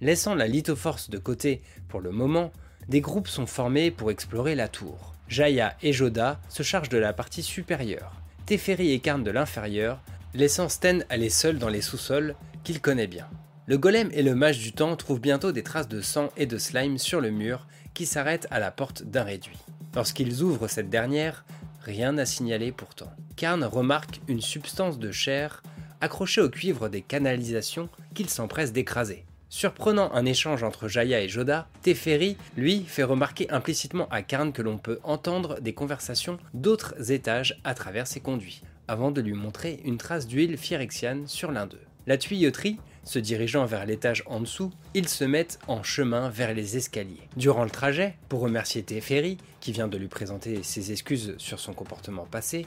Laissant 0.00 0.34
la 0.34 0.48
lithoforce 0.48 1.08
de 1.08 1.18
côté 1.18 1.62
pour 1.88 2.00
le 2.00 2.10
moment, 2.10 2.52
des 2.88 3.00
groupes 3.00 3.28
sont 3.28 3.46
formés 3.46 3.90
pour 3.90 4.10
explorer 4.10 4.54
la 4.54 4.68
tour. 4.68 5.14
Jaya 5.28 5.76
et 5.82 5.92
Joda 5.92 6.40
se 6.48 6.62
chargent 6.62 6.88
de 6.88 6.98
la 6.98 7.12
partie 7.12 7.42
supérieure, 7.42 8.14
Teferi 8.48 8.92
et 8.92 8.98
Karn 9.00 9.22
de 9.22 9.30
l'inférieur, 9.30 10.00
laissant 10.32 10.70
Sten 10.70 11.04
aller 11.10 11.28
seul 11.28 11.58
dans 11.58 11.68
les 11.68 11.82
sous-sols 11.82 12.34
qu'il 12.64 12.80
connaît 12.80 13.06
bien. 13.06 13.28
Le 13.66 13.76
golem 13.76 14.08
et 14.14 14.22
le 14.22 14.34
mage 14.34 14.58
du 14.60 14.72
temps 14.72 14.96
trouvent 14.96 15.20
bientôt 15.20 15.52
des 15.52 15.62
traces 15.62 15.86
de 15.86 16.00
sang 16.00 16.30
et 16.38 16.46
de 16.46 16.56
slime 16.56 16.96
sur 16.96 17.20
le 17.20 17.30
mur 17.30 17.66
qui 17.92 18.06
s'arrêtent 18.06 18.46
à 18.50 18.58
la 18.58 18.70
porte 18.70 19.02
d'un 19.02 19.22
réduit. 19.22 19.58
Lorsqu'ils 19.94 20.40
ouvrent 20.40 20.66
cette 20.66 20.88
dernière, 20.88 21.44
rien 21.82 22.12
n'a 22.12 22.24
signalé 22.24 22.72
pourtant. 22.72 23.12
Karn 23.36 23.62
remarque 23.64 24.22
une 24.28 24.40
substance 24.40 24.98
de 24.98 25.12
chair 25.12 25.62
accrochée 26.00 26.40
au 26.40 26.48
cuivre 26.48 26.88
des 26.88 27.02
canalisations 27.02 27.90
qu'il 28.14 28.30
s'empresse 28.30 28.72
d'écraser. 28.72 29.26
Surprenant 29.50 30.12
un 30.12 30.26
échange 30.26 30.62
entre 30.62 30.88
Jaya 30.88 31.22
et 31.22 31.28
Joda, 31.28 31.68
Teferi, 31.80 32.36
lui, 32.56 32.84
fait 32.86 33.02
remarquer 33.02 33.50
implicitement 33.50 34.06
à 34.10 34.20
Karn 34.22 34.52
que 34.52 34.60
l'on 34.60 34.76
peut 34.76 35.00
entendre 35.04 35.58
des 35.60 35.72
conversations 35.72 36.38
d'autres 36.52 37.12
étages 37.12 37.58
à 37.64 37.72
travers 37.72 38.06
ses 38.06 38.20
conduits, 38.20 38.62
avant 38.88 39.10
de 39.10 39.22
lui 39.22 39.32
montrer 39.32 39.80
une 39.84 39.96
trace 39.96 40.26
d'huile 40.26 40.58
phyrexiane 40.58 41.26
sur 41.26 41.50
l'un 41.50 41.66
d'eux. 41.66 41.80
La 42.06 42.18
tuyauterie, 42.18 42.78
se 43.04 43.18
dirigeant 43.18 43.64
vers 43.64 43.86
l'étage 43.86 44.22
en 44.26 44.40
dessous, 44.40 44.70
ils 44.92 45.08
se 45.08 45.24
mettent 45.24 45.58
en 45.66 45.82
chemin 45.82 46.28
vers 46.28 46.52
les 46.52 46.76
escaliers. 46.76 47.28
Durant 47.36 47.64
le 47.64 47.70
trajet, 47.70 48.16
pour 48.28 48.40
remercier 48.40 48.82
Teferi, 48.82 49.38
qui 49.60 49.72
vient 49.72 49.88
de 49.88 49.96
lui 49.96 50.08
présenter 50.08 50.62
ses 50.62 50.92
excuses 50.92 51.34
sur 51.38 51.58
son 51.58 51.72
comportement 51.72 52.26
passé, 52.30 52.66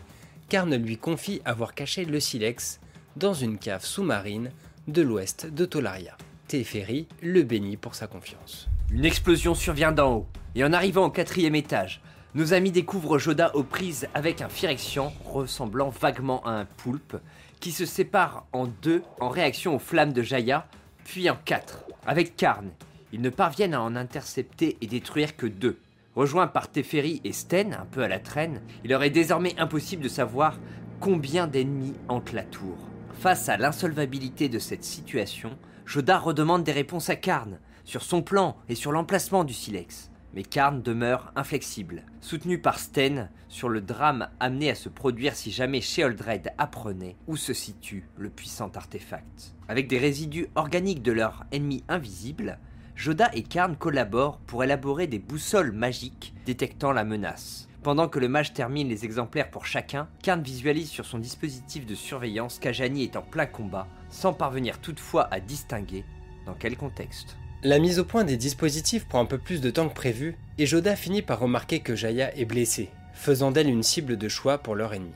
Karn 0.49 0.75
lui 0.75 0.97
confie 0.97 1.41
avoir 1.45 1.75
caché 1.75 2.05
le 2.05 2.19
silex 2.19 2.79
dans 3.17 3.35
une 3.35 3.59
cave 3.59 3.85
sous-marine 3.85 4.51
de 4.87 5.03
l'ouest 5.03 5.45
de 5.45 5.65
Tolaria. 5.65 6.17
Teferi 6.51 7.07
le 7.21 7.43
bénit 7.43 7.77
pour 7.77 7.95
sa 7.95 8.07
confiance. 8.07 8.67
Une 8.91 9.05
explosion 9.05 9.55
survient 9.55 9.93
d'en 9.93 10.15
haut, 10.15 10.27
et 10.53 10.65
en 10.65 10.73
arrivant 10.73 11.05
au 11.05 11.09
quatrième 11.09 11.55
étage, 11.55 12.01
nos 12.35 12.51
amis 12.51 12.71
découvrent 12.71 13.17
Joda 13.17 13.55
aux 13.55 13.63
prises 13.63 14.09
avec 14.13 14.41
un 14.41 14.49
Phyrexian 14.49 15.13
ressemblant 15.23 15.87
vaguement 15.87 16.45
à 16.45 16.51
un 16.51 16.65
poulpe, 16.65 17.15
qui 17.61 17.71
se 17.71 17.85
sépare 17.85 18.47
en 18.51 18.67
deux 18.67 19.01
en 19.21 19.29
réaction 19.29 19.75
aux 19.75 19.79
flammes 19.79 20.11
de 20.11 20.23
Jaya, 20.23 20.67
puis 21.05 21.29
en 21.29 21.37
quatre. 21.37 21.85
Avec 22.05 22.35
Karn, 22.35 22.69
ils 23.13 23.21
ne 23.21 23.29
parviennent 23.29 23.73
à 23.73 23.81
en 23.81 23.95
intercepter 23.95 24.75
et 24.81 24.87
détruire 24.87 25.37
que 25.37 25.47
deux. 25.47 25.79
Rejoints 26.17 26.47
par 26.47 26.69
Teferi 26.69 27.21
et 27.23 27.31
Sten, 27.31 27.77
un 27.79 27.85
peu 27.85 28.03
à 28.03 28.09
la 28.09 28.19
traîne, 28.19 28.61
il 28.83 28.89
leur 28.89 29.03
est 29.03 29.09
désormais 29.09 29.57
impossible 29.57 30.03
de 30.03 30.09
savoir 30.09 30.59
combien 30.99 31.47
d'ennemis 31.47 31.93
hantent 32.09 32.33
la 32.33 32.43
tour. 32.43 32.75
Face 33.13 33.47
à 33.47 33.55
l'insolvabilité 33.55 34.49
de 34.49 34.59
cette 34.59 34.83
situation, 34.83 35.57
Joda 35.85 36.19
redemande 36.19 36.63
des 36.63 36.71
réponses 36.71 37.09
à 37.09 37.15
Karn 37.15 37.59
sur 37.83 38.03
son 38.03 38.21
plan 38.21 38.57
et 38.69 38.75
sur 38.75 38.91
l'emplacement 38.91 39.43
du 39.43 39.53
silex. 39.53 40.09
Mais 40.33 40.43
Karn 40.43 40.81
demeure 40.81 41.33
inflexible, 41.35 42.03
soutenu 42.21 42.61
par 42.61 42.79
Sten 42.79 43.29
sur 43.49 43.67
le 43.67 43.81
drame 43.81 44.29
amené 44.39 44.69
à 44.69 44.75
se 44.75 44.87
produire 44.87 45.35
si 45.35 45.51
jamais 45.51 45.81
Sheoldred 45.81 46.53
apprenait 46.57 47.17
où 47.27 47.35
se 47.35 47.53
situe 47.53 48.07
le 48.17 48.29
puissant 48.29 48.71
artefact. 48.73 49.55
Avec 49.67 49.87
des 49.87 49.97
résidus 49.97 50.47
organiques 50.55 51.03
de 51.03 51.11
leur 51.11 51.43
ennemi 51.51 51.83
invisible, 51.89 52.59
Joda 52.95 53.29
et 53.33 53.43
Karn 53.43 53.75
collaborent 53.75 54.37
pour 54.39 54.63
élaborer 54.63 55.07
des 55.07 55.19
boussoles 55.19 55.71
magiques 55.73 56.33
détectant 56.45 56.93
la 56.93 57.03
menace. 57.03 57.67
Pendant 57.83 58.07
que 58.07 58.19
le 58.19 58.27
mage 58.27 58.53
termine 58.53 58.89
les 58.89 59.05
exemplaires 59.05 59.49
pour 59.49 59.65
chacun, 59.65 60.07
Karn 60.21 60.43
visualise 60.43 60.89
sur 60.89 61.05
son 61.05 61.17
dispositif 61.17 61.87
de 61.87 61.95
surveillance 61.95 62.59
qu'Ajani 62.59 63.03
est 63.03 63.15
en 63.15 63.23
plein 63.23 63.47
combat, 63.47 63.87
sans 64.09 64.33
parvenir 64.33 64.79
toutefois 64.79 65.27
à 65.31 65.39
distinguer 65.39 66.05
dans 66.45 66.53
quel 66.53 66.77
contexte. 66.77 67.37
La 67.63 67.79
mise 67.79 67.97
au 67.97 68.05
point 68.05 68.23
des 68.23 68.37
dispositifs 68.37 69.07
prend 69.07 69.21
un 69.21 69.25
peu 69.25 69.39
plus 69.39 69.61
de 69.61 69.71
temps 69.71 69.89
que 69.89 69.95
prévu, 69.95 70.37
et 70.59 70.67
Joda 70.67 70.95
finit 70.95 71.23
par 71.23 71.39
remarquer 71.39 71.79
que 71.79 71.95
Jaya 71.95 72.35
est 72.37 72.45
blessée, 72.45 72.89
faisant 73.13 73.49
d'elle 73.49 73.69
une 73.69 73.83
cible 73.83 74.15
de 74.15 74.29
choix 74.29 74.59
pour 74.59 74.75
leur 74.75 74.93
ennemi. 74.93 75.13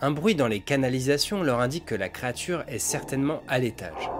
Un 0.00 0.10
bruit 0.10 0.34
dans 0.34 0.48
les 0.48 0.60
canalisations 0.60 1.44
leur 1.44 1.60
indique 1.60 1.86
que 1.86 1.94
la 1.94 2.08
créature 2.08 2.64
est 2.66 2.80
certainement 2.80 3.42
à 3.46 3.60
l'étage. 3.60 4.10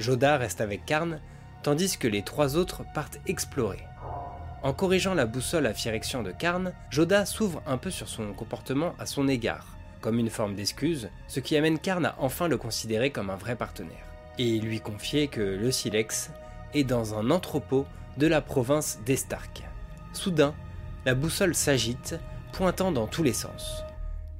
Joda 0.00 0.36
reste 0.36 0.60
avec 0.60 0.84
Karn, 0.84 1.20
tandis 1.62 1.96
que 1.96 2.08
les 2.08 2.22
trois 2.22 2.56
autres 2.56 2.84
partent 2.92 3.20
explorer. 3.26 3.84
En 4.62 4.74
corrigeant 4.74 5.14
la 5.14 5.24
boussole 5.24 5.66
à 5.66 5.72
Phyrexian 5.72 6.22
de 6.22 6.32
Karn, 6.32 6.72
Joda 6.90 7.24
s'ouvre 7.24 7.62
un 7.66 7.78
peu 7.78 7.90
sur 7.90 8.08
son 8.08 8.34
comportement 8.34 8.94
à 8.98 9.06
son 9.06 9.26
égard, 9.26 9.66
comme 10.02 10.18
une 10.18 10.28
forme 10.28 10.54
d'excuse, 10.54 11.08
ce 11.28 11.40
qui 11.40 11.56
amène 11.56 11.78
Karn 11.78 12.04
à 12.04 12.14
enfin 12.18 12.46
le 12.46 12.58
considérer 12.58 13.10
comme 13.10 13.30
un 13.30 13.36
vrai 13.36 13.56
partenaire, 13.56 14.04
et 14.38 14.58
lui 14.60 14.80
confier 14.80 15.28
que 15.28 15.40
le 15.40 15.70
silex 15.70 16.30
est 16.74 16.84
dans 16.84 17.18
un 17.18 17.30
entrepôt 17.30 17.86
de 18.18 18.26
la 18.26 18.42
province 18.42 18.98
d'Estark. 19.06 19.64
Soudain, 20.12 20.54
la 21.06 21.14
boussole 21.14 21.54
s'agite, 21.54 22.18
pointant 22.52 22.92
dans 22.92 23.06
tous 23.06 23.22
les 23.22 23.32
sens. 23.32 23.82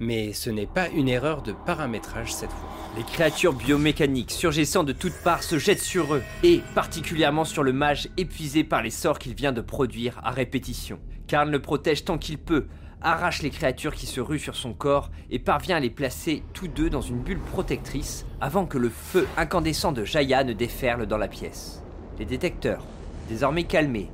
Mais 0.00 0.32
ce 0.32 0.48
n'est 0.48 0.66
pas 0.66 0.88
une 0.88 1.08
erreur 1.08 1.42
de 1.42 1.52
paramétrage 1.52 2.32
cette 2.32 2.50
fois. 2.50 2.70
Les 2.96 3.04
créatures 3.04 3.52
biomécaniques 3.52 4.30
surgissant 4.30 4.82
de 4.82 4.92
toutes 4.92 5.22
parts 5.22 5.42
se 5.42 5.58
jettent 5.58 5.78
sur 5.78 6.14
eux, 6.14 6.22
et 6.42 6.62
particulièrement 6.74 7.44
sur 7.44 7.62
le 7.62 7.74
mage 7.74 8.08
épuisé 8.16 8.64
par 8.64 8.82
les 8.82 8.90
sorts 8.90 9.18
qu'il 9.18 9.34
vient 9.34 9.52
de 9.52 9.60
produire 9.60 10.18
à 10.24 10.30
répétition. 10.30 10.98
Karn 11.26 11.50
le 11.50 11.60
protège 11.60 12.04
tant 12.04 12.18
qu'il 12.18 12.38
peut, 12.38 12.66
arrache 13.02 13.42
les 13.42 13.50
créatures 13.50 13.94
qui 13.94 14.06
se 14.06 14.20
ruent 14.20 14.38
sur 14.38 14.56
son 14.56 14.72
corps 14.72 15.10
et 15.30 15.38
parvient 15.38 15.76
à 15.76 15.80
les 15.80 15.90
placer 15.90 16.42
tous 16.52 16.68
deux 16.68 16.90
dans 16.90 17.00
une 17.00 17.20
bulle 17.20 17.38
protectrice 17.38 18.26
avant 18.40 18.66
que 18.66 18.78
le 18.78 18.88
feu 18.88 19.26
incandescent 19.36 19.92
de 19.92 20.04
Jaya 20.04 20.44
ne 20.44 20.52
déferle 20.52 21.06
dans 21.06 21.18
la 21.18 21.28
pièce. 21.28 21.82
Les 22.18 22.24
détecteurs, 22.24 22.84
désormais 23.28 23.64
calmés, 23.64 24.10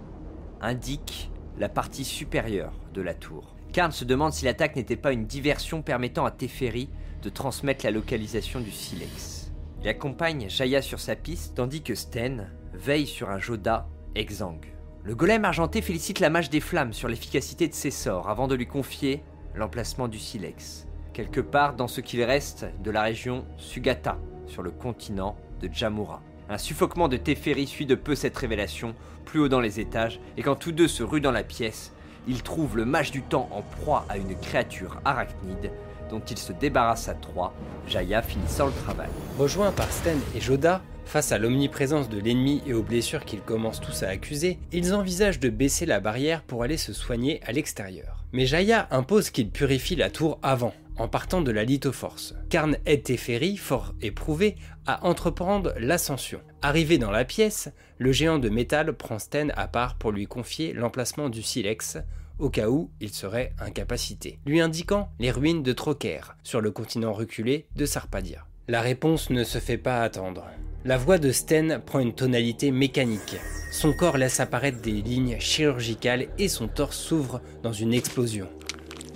indiquent 0.61 1.31
la 1.59 1.69
partie 1.69 2.05
supérieure 2.05 2.73
de 2.93 3.03
la 3.03 3.15
tour. 3.15 3.56
Karn 3.77 3.93
se 3.93 4.07
demande 4.07 4.33
si 4.33 4.47
l'attaque 4.47 4.75
n'était 4.75 4.97
pas 4.97 5.13
une 5.13 5.27
diversion 5.27 5.83
permettant 5.83 6.25
à 6.25 6.31
Teferi 6.31 6.89
de 7.21 7.29
transmettre 7.29 7.85
la 7.85 7.91
localisation 7.91 8.59
du 8.59 8.71
silex. 8.71 9.53
Il 9.83 9.89
accompagne 9.89 10.49
Jaya 10.49 10.81
sur 10.81 10.99
sa 10.99 11.15
piste 11.15 11.57
tandis 11.57 11.83
que 11.83 11.95
Sten 11.95 12.51
veille 12.73 13.07
sur 13.07 13.29
un 13.29 13.39
Joda 13.39 13.87
exsangue. 14.15 14.73
Le 15.05 15.15
golem 15.15 15.45
argenté 15.45 15.83
félicite 15.83 16.21
la 16.21 16.31
mage 16.31 16.49
des 16.49 16.61
flammes 16.61 16.95
sur 16.95 17.07
l'efficacité 17.07 17.69
de 17.69 17.75
ses 17.75 17.91
sorts 17.91 18.31
avant 18.31 18.49
de 18.49 18.55
lui 18.55 18.67
confier 18.67 19.23
l'emplacement 19.55 20.09
du 20.09 20.19
silex, 20.19 20.87
quelque 21.13 21.43
part 21.43 21.77
dans 21.77 21.87
ce 21.87 22.01
qu'il 22.01 22.23
reste 22.23 22.65
de 22.83 22.91
la 22.91 23.03
région 23.03 23.45
Sugata, 23.59 24.17
sur 24.47 24.63
le 24.63 24.71
continent 24.71 25.37
de 25.61 25.69
Jamura. 25.71 26.23
Un 26.49 26.57
suffoquement 26.57 27.09
de 27.09 27.19
Teferi 27.19 27.67
suit 27.67 27.85
de 27.85 27.95
peu 27.95 28.15
cette 28.15 28.39
révélation, 28.39 28.95
plus 29.27 29.41
haut 29.41 29.49
dans 29.49 29.61
les 29.61 29.81
étages, 29.81 30.19
et 30.39 30.43
quand 30.43 30.57
tous 30.57 30.73
deux 30.73 30.89
se 30.89 31.03
ruent 31.03 31.21
dans 31.21 31.31
la 31.31 31.45
pièce, 31.45 31.93
ils 32.27 32.43
trouvent 32.43 32.77
le 32.77 32.85
mage 32.85 33.11
du 33.11 33.23
temps 33.23 33.49
en 33.53 33.63
proie 33.63 34.05
à 34.09 34.17
une 34.17 34.37
créature 34.37 35.01
arachnide 35.05 35.71
dont 36.11 36.23
il 36.31 36.39
se 36.39 36.53
débarrasse 36.53 37.09
à 37.09 37.15
trois, 37.15 37.53
Jaya 37.89 38.23
finissant 38.23 38.67
le 38.67 38.73
travail. 38.73 39.09
Rejoints 39.39 39.73
par 39.73 39.91
Sten 39.91 40.19
et 40.35 40.41
Joda, 40.41 40.83
face 41.05 41.33
à 41.33 41.39
l'omniprésence 41.39 42.09
de 42.09 42.21
l'ennemi 42.21 42.63
et 42.67 42.75
aux 42.75 42.83
blessures 42.83 43.25
qu'ils 43.25 43.41
commencent 43.41 43.81
tous 43.81 44.03
à 44.03 44.09
accuser, 44.09 44.59
ils 44.73 44.95
envisagent 44.95 45.41
de 45.41 45.49
baisser 45.49 45.87
la 45.87 46.01
barrière 46.01 46.43
pour 46.43 46.63
aller 46.63 46.77
se 46.77 46.93
soigner 46.93 47.41
à 47.47 47.53
l'extérieur. 47.53 48.25
Mais 48.33 48.47
Jaya 48.47 48.89
impose 48.91 49.31
qu'ils 49.31 49.51
purifient 49.51 49.97
la 49.97 50.11
tour 50.11 50.39
avant, 50.43 50.75
en 50.99 51.09
partant 51.09 51.43
de 51.43 51.51
la 51.51 51.65
lithoforce. 51.65 52.35
Karn 52.49 52.79
aide 52.87 53.03
Teferi, 53.03 53.57
fort 53.57 53.95
éprouvé, 54.01 54.57
à 54.87 55.07
entreprendre 55.07 55.75
l'ascension. 55.79 56.41
Arrivé 56.63 56.99
dans 56.99 57.11
la 57.11 57.25
pièce, 57.25 57.71
le 57.99 58.13
géant 58.13 58.39
de 58.39 58.49
métal 58.49 58.93
prend 58.95 59.19
Sten 59.19 59.53
à 59.57 59.69
part 59.69 59.97
pour 59.97 60.13
lui 60.13 60.27
confier 60.27 60.73
l'emplacement 60.73 61.29
du 61.29 61.43
silex, 61.43 61.99
au 62.39 62.51
cas 62.51 62.69
où 62.69 62.91
il 63.01 63.11
serait 63.11 63.53
incapacité, 63.59 64.39
lui 64.47 64.61
indiquant 64.61 65.11
les 65.19 65.31
ruines 65.31 65.63
de 65.63 65.73
Troker, 65.73 66.37
sur 66.43 66.61
le 66.61 66.71
continent 66.71 67.13
reculé 67.13 67.67
de 67.77 67.87
Sarpadia. 67.87 68.47
La 68.69 68.81
réponse 68.81 69.31
ne 69.31 69.45
se 69.45 69.59
fait 69.59 69.79
pas 69.79 70.03
attendre. 70.03 70.45
La 70.85 70.99
voix 70.99 71.19
de 71.19 71.33
Sten 71.33 71.81
prend 71.85 71.99
une 71.99 72.15
tonalité 72.15 72.71
mécanique. 72.71 73.37
Son 73.73 73.93
corps 73.93 74.19
laisse 74.19 74.41
apparaître 74.41 74.81
des 74.81 75.03
lignes 75.03 75.39
chirurgicales 75.39 76.29
et 76.39 76.49
son 76.49 76.69
torse 76.69 76.97
s'ouvre 76.97 77.41
dans 77.63 77.73
une 77.73 77.95
explosion. 77.95 78.49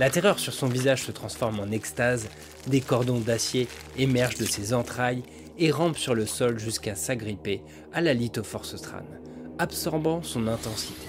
La 0.00 0.08
terreur 0.08 0.38
sur 0.38 0.54
son 0.54 0.66
visage 0.66 1.02
se 1.02 1.12
transforme 1.12 1.60
en 1.60 1.70
extase, 1.70 2.30
des 2.68 2.80
cordons 2.80 3.20
d'acier 3.20 3.68
émergent 3.98 4.38
de 4.38 4.46
ses 4.46 4.72
entrailles 4.72 5.22
et 5.58 5.70
rampent 5.70 5.98
sur 5.98 6.14
le 6.14 6.24
sol 6.24 6.58
jusqu'à 6.58 6.94
s'agripper 6.94 7.60
à 7.92 8.00
la 8.00 8.14
lithoforce 8.14 8.76
Stran, 8.76 9.04
absorbant 9.58 10.22
son 10.22 10.48
intensité. 10.48 11.06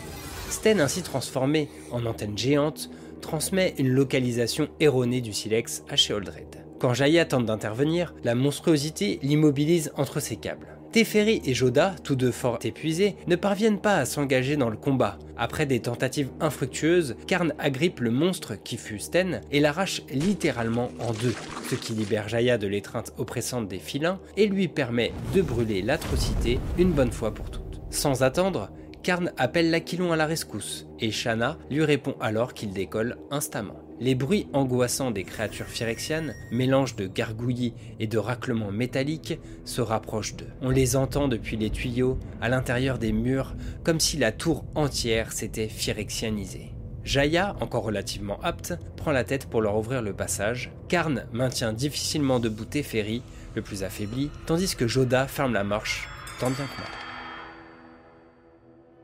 Sten, 0.50 0.82
ainsi 0.82 1.04
transformé 1.04 1.70
en 1.94 2.06
antenne 2.06 2.38
géante, 2.38 2.90
transmet 3.22 3.76
une 3.78 3.88
localisation 3.88 4.68
erronée 4.82 5.22
du 5.22 5.32
silex 5.32 5.86
à 5.88 5.96
Sheoldred. 5.96 6.66
Quand 6.78 6.94
Jaya 6.94 7.24
tente 7.24 7.46
d'intervenir, 7.46 8.14
la 8.26 8.36
monstruosité 8.36 9.20
l'immobilise 9.24 9.94
entre 9.96 10.20
ses 10.20 10.36
câbles. 10.36 10.81
Teferi 10.92 11.42
et 11.46 11.54
Joda, 11.54 11.96
tous 12.04 12.16
deux 12.16 12.32
fort 12.32 12.60
épuisés, 12.64 13.16
ne 13.28 13.38
parviennent 13.38 13.80
pas 13.80 13.96
à 13.96 14.06
s'engager 14.06 14.58
dans 14.58 14.70
le 14.70 14.76
combat. 14.76 15.18
Après 15.38 15.66
des 15.66 15.80
tentatives 15.80 16.32
infructueuses, 16.42 17.16
Karn 17.28 17.54
agrippe 17.60 18.02
le 18.02 18.12
monstre 18.12 18.56
qui 18.62 18.76
fut 18.76 19.00
Sten 19.00 19.40
et 19.52 19.62
l'arrache 19.62 20.02
littéralement 20.12 20.90
en 21.00 21.14
deux, 21.14 21.34
ce 21.70 21.76
qui 21.76 21.94
libère 21.94 22.28
Jaya 22.28 22.58
de 22.58 22.68
l'étreinte 22.68 23.14
oppressante 23.18 23.70
des 23.70 23.80
filins 23.80 24.20
et 24.36 24.48
lui 24.48 24.68
permet 24.68 25.14
de 25.34 25.42
brûler 25.42 25.82
l'atrocité 25.82 26.60
une 26.78 26.92
bonne 26.92 27.14
fois 27.14 27.34
pour 27.34 27.50
toutes. 27.50 27.80
Sans 27.90 28.22
attendre, 28.22 28.70
Karn 29.02 29.32
appelle 29.38 29.72
l'Aquilon 29.72 30.12
à 30.12 30.18
la 30.18 30.26
rescousse, 30.26 30.88
et 31.00 31.12
Shana 31.12 31.58
lui 31.70 31.86
répond 31.86 32.16
alors 32.20 32.54
qu'il 32.54 32.72
décolle 32.74 33.18
instamment. 33.32 33.82
Les 34.02 34.16
bruits 34.16 34.48
angoissants 34.52 35.12
des 35.12 35.24
créatures 35.24 35.68
phyrexianes, 35.68 36.34
mélange 36.50 36.96
de 36.96 37.06
gargouillis 37.06 37.76
et 38.00 38.08
de 38.08 38.18
raclements 38.18 38.72
métalliques, 38.72 39.40
se 39.64 39.80
rapprochent 39.80 40.36
d'eux. 40.36 40.50
On 40.64 40.72
les 40.72 40.96
entend 40.96 41.28
depuis 41.28 41.56
les 41.56 41.70
tuyaux, 41.70 42.18
à 42.42 42.50
l'intérieur 42.50 42.98
des 42.98 43.12
murs, 43.12 43.54
comme 43.84 44.00
si 44.00 44.18
la 44.18 44.32
tour 44.32 44.66
entière 44.74 45.32
s'était 45.32 45.68
phyrexianisée. 45.68 46.72
Jaya, 47.04 47.56
encore 47.62 47.84
relativement 47.84 48.40
apte, 48.42 48.74
prend 48.98 49.12
la 49.12 49.24
tête 49.24 49.46
pour 49.46 49.62
leur 49.62 49.78
ouvrir 49.78 50.02
le 50.02 50.14
passage. 50.14 50.72
Karn 50.88 51.28
maintient 51.32 51.72
difficilement 51.72 52.40
debout 52.40 52.66
Teferi, 52.66 53.22
le 53.54 53.62
plus 53.62 53.84
affaibli, 53.84 54.32
tandis 54.48 54.76
que 54.76 54.88
Joda 54.88 55.28
ferme 55.28 55.54
la 55.54 55.64
marche, 55.64 56.10
tant 56.40 56.50
bien 56.50 56.66
que 56.66 56.82
mal. 56.82 56.90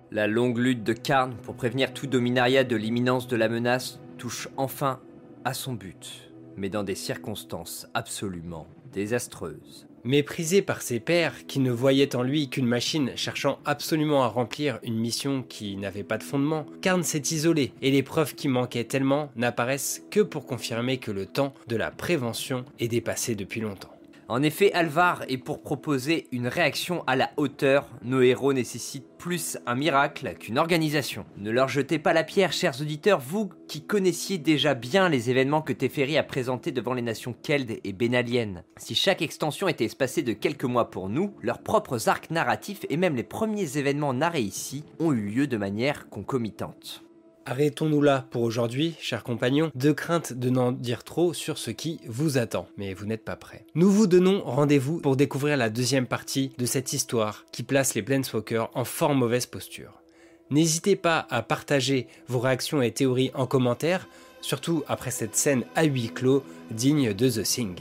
La 0.10 0.26
longue 0.26 0.58
lutte 0.58 0.84
de 0.84 0.94
Karn 0.94 1.36
pour 1.44 1.54
prévenir 1.54 1.94
tout 1.94 2.08
dominariat 2.08 2.64
de 2.64 2.76
l'imminence 2.76 3.28
de 3.28 3.36
la 3.36 3.48
menace 3.48 4.00
touche 4.18 4.50
enfin 4.58 5.00
à 5.46 5.54
son 5.54 5.74
but, 5.74 6.32
mais 6.58 6.70
dans 6.70 6.84
des 6.84 6.96
circonstances 6.96 7.88
absolument 7.94 8.68
désastreuses. 8.92 9.88
Méprisé 10.04 10.62
par 10.62 10.82
ses 10.82 11.00
pairs 11.00 11.46
qui 11.48 11.60
ne 11.60 11.72
voyaient 11.72 12.16
en 12.16 12.24
lui 12.24 12.50
qu'une 12.50 12.66
machine 12.66 13.12
cherchant 13.16 13.60
absolument 13.66 14.24
à 14.24 14.28
remplir 14.28 14.80
une 14.84 14.98
mission 14.98 15.44
qui 15.44 15.76
n'avait 15.76 16.04
pas 16.04 16.18
de 16.18 16.24
fondement, 16.24 16.66
Karn 16.82 17.04
s'est 17.04 17.20
isolé 17.32 17.74
et 17.82 17.92
les 17.92 18.04
preuves 18.04 18.34
qui 18.34 18.48
manquaient 18.48 18.86
tellement 18.86 19.30
n'apparaissent 19.36 20.04
que 20.10 20.22
pour 20.22 20.46
confirmer 20.46 20.98
que 20.98 21.12
le 21.12 21.26
temps 21.26 21.54
de 21.68 21.76
la 21.76 21.92
prévention 21.92 22.64
est 22.80 22.88
dépassé 22.88 23.36
depuis 23.36 23.60
longtemps. 23.60 23.98
En 24.30 24.44
effet, 24.44 24.74
Alvar 24.74 25.24
est 25.30 25.38
pour 25.38 25.62
proposer 25.62 26.28
une 26.34 26.48
réaction 26.48 27.04
à 27.08 27.16
la 27.16 27.32
hauteur. 27.38 27.88
Nos 28.04 28.22
héros 28.22 28.52
nécessitent 28.52 29.17
plus 29.28 29.58
un 29.66 29.76
miracle 29.76 30.36
qu'une 30.40 30.58
organisation. 30.58 31.26
Ne 31.36 31.52
leur 31.52 31.68
jetez 31.68 32.00
pas 32.00 32.14
la 32.14 32.24
pierre, 32.24 32.54
chers 32.54 32.80
auditeurs, 32.80 33.20
vous 33.20 33.50
qui 33.68 33.82
connaissiez 33.82 34.38
déjà 34.38 34.74
bien 34.74 35.10
les 35.10 35.30
événements 35.30 35.62
que 35.62 35.74
Teferi 35.74 36.18
a 36.18 36.24
présentés 36.24 36.72
devant 36.72 36.94
les 36.94 37.02
nations 37.02 37.36
Keld 37.44 37.82
et 37.84 37.92
Benaliennes. 37.92 38.64
Si 38.78 38.96
chaque 38.96 39.22
extension 39.22 39.68
était 39.68 39.84
espacée 39.84 40.22
de 40.22 40.32
quelques 40.32 40.64
mois 40.64 40.90
pour 40.90 41.10
nous, 41.10 41.34
leurs 41.42 41.62
propres 41.62 42.08
arcs 42.08 42.32
narratifs 42.32 42.86
et 42.90 42.96
même 42.96 43.18
les 43.18 43.24
premiers 43.24 43.78
événements 43.78 44.14
narrés 44.14 44.40
ici 44.40 44.86
ont 44.98 45.12
eu 45.12 45.20
lieu 45.20 45.46
de 45.46 45.58
manière 45.58 46.08
concomitante. 46.08 47.04
Arrêtons-nous 47.50 48.02
là 48.02 48.28
pour 48.30 48.42
aujourd'hui, 48.42 48.96
chers 49.00 49.24
compagnons, 49.24 49.72
de 49.74 49.94
crainte 49.94 50.34
de 50.34 50.50
n'en 50.50 50.74
dire 50.74 51.06
trop 51.06 51.34
sur 51.34 51.58
ce 51.58 51.72
qui 51.72 52.02
vous 52.06 52.38
attend, 52.38 52.68
mais 52.76 52.94
vous 52.94 53.06
n'êtes 53.06 53.24
pas 53.24 53.38
prêts. 53.38 53.66
Nous 53.74 53.90
vous 53.90 54.06
donnons 54.06 54.44
rendez-vous 54.44 55.00
pour 55.00 55.16
découvrir 55.16 55.56
la 55.56 55.70
deuxième 55.70 56.08
partie 56.08 56.52
de 56.58 56.66
cette 56.66 56.92
histoire 56.92 57.46
qui 57.54 57.64
place 57.64 57.96
les 57.96 58.02
Planeswalkers 58.02 58.70
en 58.74 58.84
fort 58.84 59.16
mauvaise 59.16 59.46
posture. 59.46 60.02
N'hésitez 60.50 60.98
pas 60.98 61.26
à 61.30 61.42
partager 61.42 62.08
vos 62.28 62.40
réactions 62.40 62.82
et 62.82 62.92
théories 62.92 63.32
en 63.34 63.48
commentaire, 63.48 64.10
surtout 64.42 64.84
après 64.90 65.12
cette 65.12 65.38
scène 65.38 65.64
à 65.74 65.86
huis 65.86 66.10
clos 66.10 66.44
digne 66.72 67.14
de 67.14 67.30
The 67.30 67.44
Thing. 67.44 67.76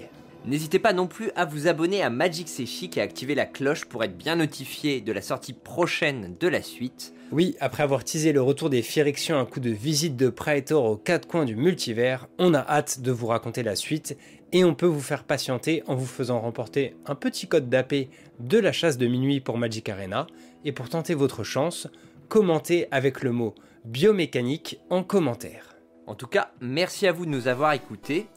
N'hésitez 0.47 0.79
pas 0.79 0.93
non 0.93 1.09
plus 1.09 1.33
à 1.35 1.45
vous 1.45 1.67
abonner 1.67 2.03
à 2.03 2.11
Magic 2.11 2.49
C'est 2.49 2.67
Chic 2.67 2.97
et 2.97 3.01
à 3.01 3.05
activer 3.05 3.35
la 3.35 3.47
cloche 3.47 3.85
pour 3.85 4.05
être 4.05 4.17
bien 4.17 4.37
notifié 4.37 5.01
de 5.01 5.11
la 5.11 5.21
sortie 5.21 5.53
prochaine 5.53 6.37
de 6.39 6.47
la 6.47 6.63
suite. 6.63 7.13
Oui, 7.33 7.57
après 7.59 7.83
avoir 7.83 8.05
teasé 8.05 8.33
le 8.33 8.41
retour 8.41 8.71
des 8.71 8.83
Phyrexians 8.83 9.39
à 9.39 9.41
un 9.41 9.45
coup 9.45 9.59
de 9.59 9.71
visite 9.71 10.15
de 10.15 10.29
Praetor 10.29 10.85
aux 10.85 10.97
quatre 10.97 11.27
coins 11.27 11.47
du 11.47 11.57
multivers, 11.57 12.29
on 12.39 12.55
a 12.55 12.61
hâte 12.61 13.01
de 13.01 13.11
vous 13.11 13.27
raconter 13.27 13.65
la 13.65 13.75
suite 13.75 14.17
et 14.53 14.63
on 14.63 14.77
peut 14.77 14.87
vous 14.87 15.01
faire 15.01 15.25
patienter 15.25 15.83
en 15.89 15.97
vous 15.97 16.07
faisant 16.07 16.41
remporter 16.41 16.95
un 17.07 17.17
petit 17.17 17.49
code 17.49 17.69
d'AP 17.69 17.95
de 18.39 18.59
la 18.61 18.71
chasse 18.71 18.99
de 18.99 19.09
minuit 19.09 19.41
pour 19.41 19.59
Magic 19.59 19.89
Arena. 19.89 20.29
Et 20.65 20.71
pour 20.71 20.89
tenter 20.89 21.15
votre 21.15 21.43
chance, 21.43 21.89
commentez 22.29 22.87
avec 22.93 23.25
le 23.25 23.33
mot 23.33 23.57
biomécanique 23.85 24.79
en 24.91 25.03
commentaire. 25.03 25.75
En 26.07 26.15
tout 26.15 26.29
cas, 26.29 26.53
merci 26.61 27.09
à 27.09 27.13
vous 27.13 27.27
de 27.27 27.31
nous 27.31 27.49
avoir 27.49 27.73
écoutés 27.73 28.29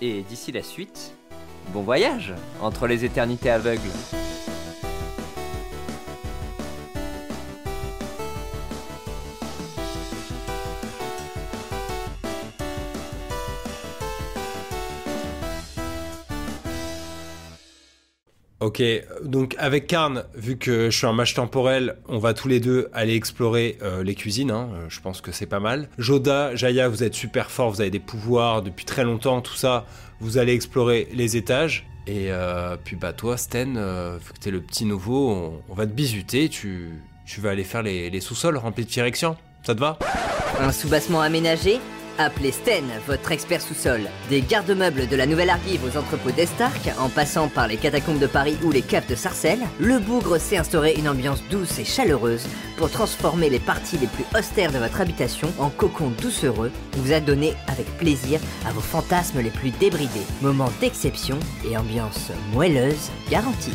et 0.00 0.22
d'ici 0.22 0.50
la 0.50 0.64
suite, 0.64 1.14
bon 1.68 1.82
voyage 1.82 2.34
entre 2.60 2.86
les 2.86 3.04
éternités 3.04 3.50
aveugles. 3.50 3.80
Ok, 18.62 18.80
donc 19.24 19.56
avec 19.58 19.88
Karn, 19.88 20.22
vu 20.36 20.56
que 20.56 20.88
je 20.88 20.96
suis 20.96 21.06
un 21.08 21.12
mage 21.12 21.34
temporel, 21.34 21.96
on 22.06 22.18
va 22.18 22.32
tous 22.32 22.46
les 22.46 22.60
deux 22.60 22.88
aller 22.92 23.16
explorer 23.16 23.76
euh, 23.82 24.04
les 24.04 24.14
cuisines, 24.14 24.52
hein, 24.52 24.68
euh, 24.72 24.86
je 24.88 25.00
pense 25.00 25.20
que 25.20 25.32
c'est 25.32 25.46
pas 25.46 25.58
mal. 25.58 25.88
Joda, 25.98 26.54
Jaya, 26.54 26.88
vous 26.88 27.02
êtes 27.02 27.14
super 27.14 27.50
fort, 27.50 27.72
vous 27.72 27.80
avez 27.80 27.90
des 27.90 27.98
pouvoirs 27.98 28.62
depuis 28.62 28.84
très 28.84 29.02
longtemps, 29.02 29.40
tout 29.40 29.56
ça, 29.56 29.84
vous 30.20 30.38
allez 30.38 30.52
explorer 30.52 31.08
les 31.12 31.36
étages. 31.36 31.88
Et 32.06 32.30
euh, 32.30 32.76
puis 32.76 32.94
bah 32.94 33.12
toi, 33.12 33.36
Sten, 33.36 33.72
vu 33.72 34.32
que 34.32 34.38
t'es 34.38 34.52
le 34.52 34.60
petit 34.60 34.84
nouveau, 34.84 35.60
on, 35.68 35.74
va 35.74 35.84
te 35.84 35.92
bisuter, 35.92 36.48
tu, 36.48 37.02
vas 37.38 37.50
aller 37.50 37.64
faire 37.64 37.82
les, 37.82 38.20
sous-sols 38.20 38.58
remplis 38.58 38.84
de 38.84 38.90
direction. 38.90 39.36
Ça 39.64 39.74
te 39.74 39.80
va? 39.80 39.98
Un 40.60 40.70
soubassement 40.70 41.20
aménagé 41.20 41.80
Appelez 42.18 42.52
Sten, 42.52 42.84
votre 43.06 43.32
expert 43.32 43.60
sous-sol. 43.60 44.02
Des 44.28 44.42
garde-meubles 44.42 45.08
de 45.08 45.16
la 45.16 45.26
Nouvelle 45.26 45.50
Argive 45.50 45.84
aux 45.84 45.96
entrepôts 45.96 46.30
d'Estark, 46.30 46.90
en 46.98 47.08
passant 47.08 47.48
par 47.48 47.68
les 47.68 47.76
catacombes 47.76 48.18
de 48.18 48.26
Paris 48.26 48.56
ou 48.62 48.70
les 48.70 48.82
caves 48.82 49.08
de 49.08 49.14
Sarcelles, 49.14 49.66
le 49.80 49.98
Bougre 49.98 50.38
sait 50.38 50.58
instaurer 50.58 50.94
une 50.94 51.08
ambiance 51.08 51.42
douce 51.50 51.78
et 51.78 51.84
chaleureuse 51.84 52.46
pour 52.76 52.90
transformer 52.90 53.48
les 53.48 53.60
parties 53.60 53.98
les 53.98 54.06
plus 54.06 54.24
austères 54.38 54.72
de 54.72 54.78
votre 54.78 55.00
habitation 55.00 55.52
en 55.58 55.70
cocon 55.70 56.12
doucereux, 56.20 56.70
vous 56.92 57.12
adonner 57.12 57.54
avec 57.68 57.86
plaisir 57.98 58.40
à 58.66 58.72
vos 58.72 58.80
fantasmes 58.80 59.40
les 59.40 59.50
plus 59.50 59.70
débridés. 59.70 60.26
Moments 60.42 60.72
d'exception 60.80 61.38
et 61.68 61.76
ambiance 61.76 62.30
moelleuse 62.52 63.10
garantie. 63.30 63.74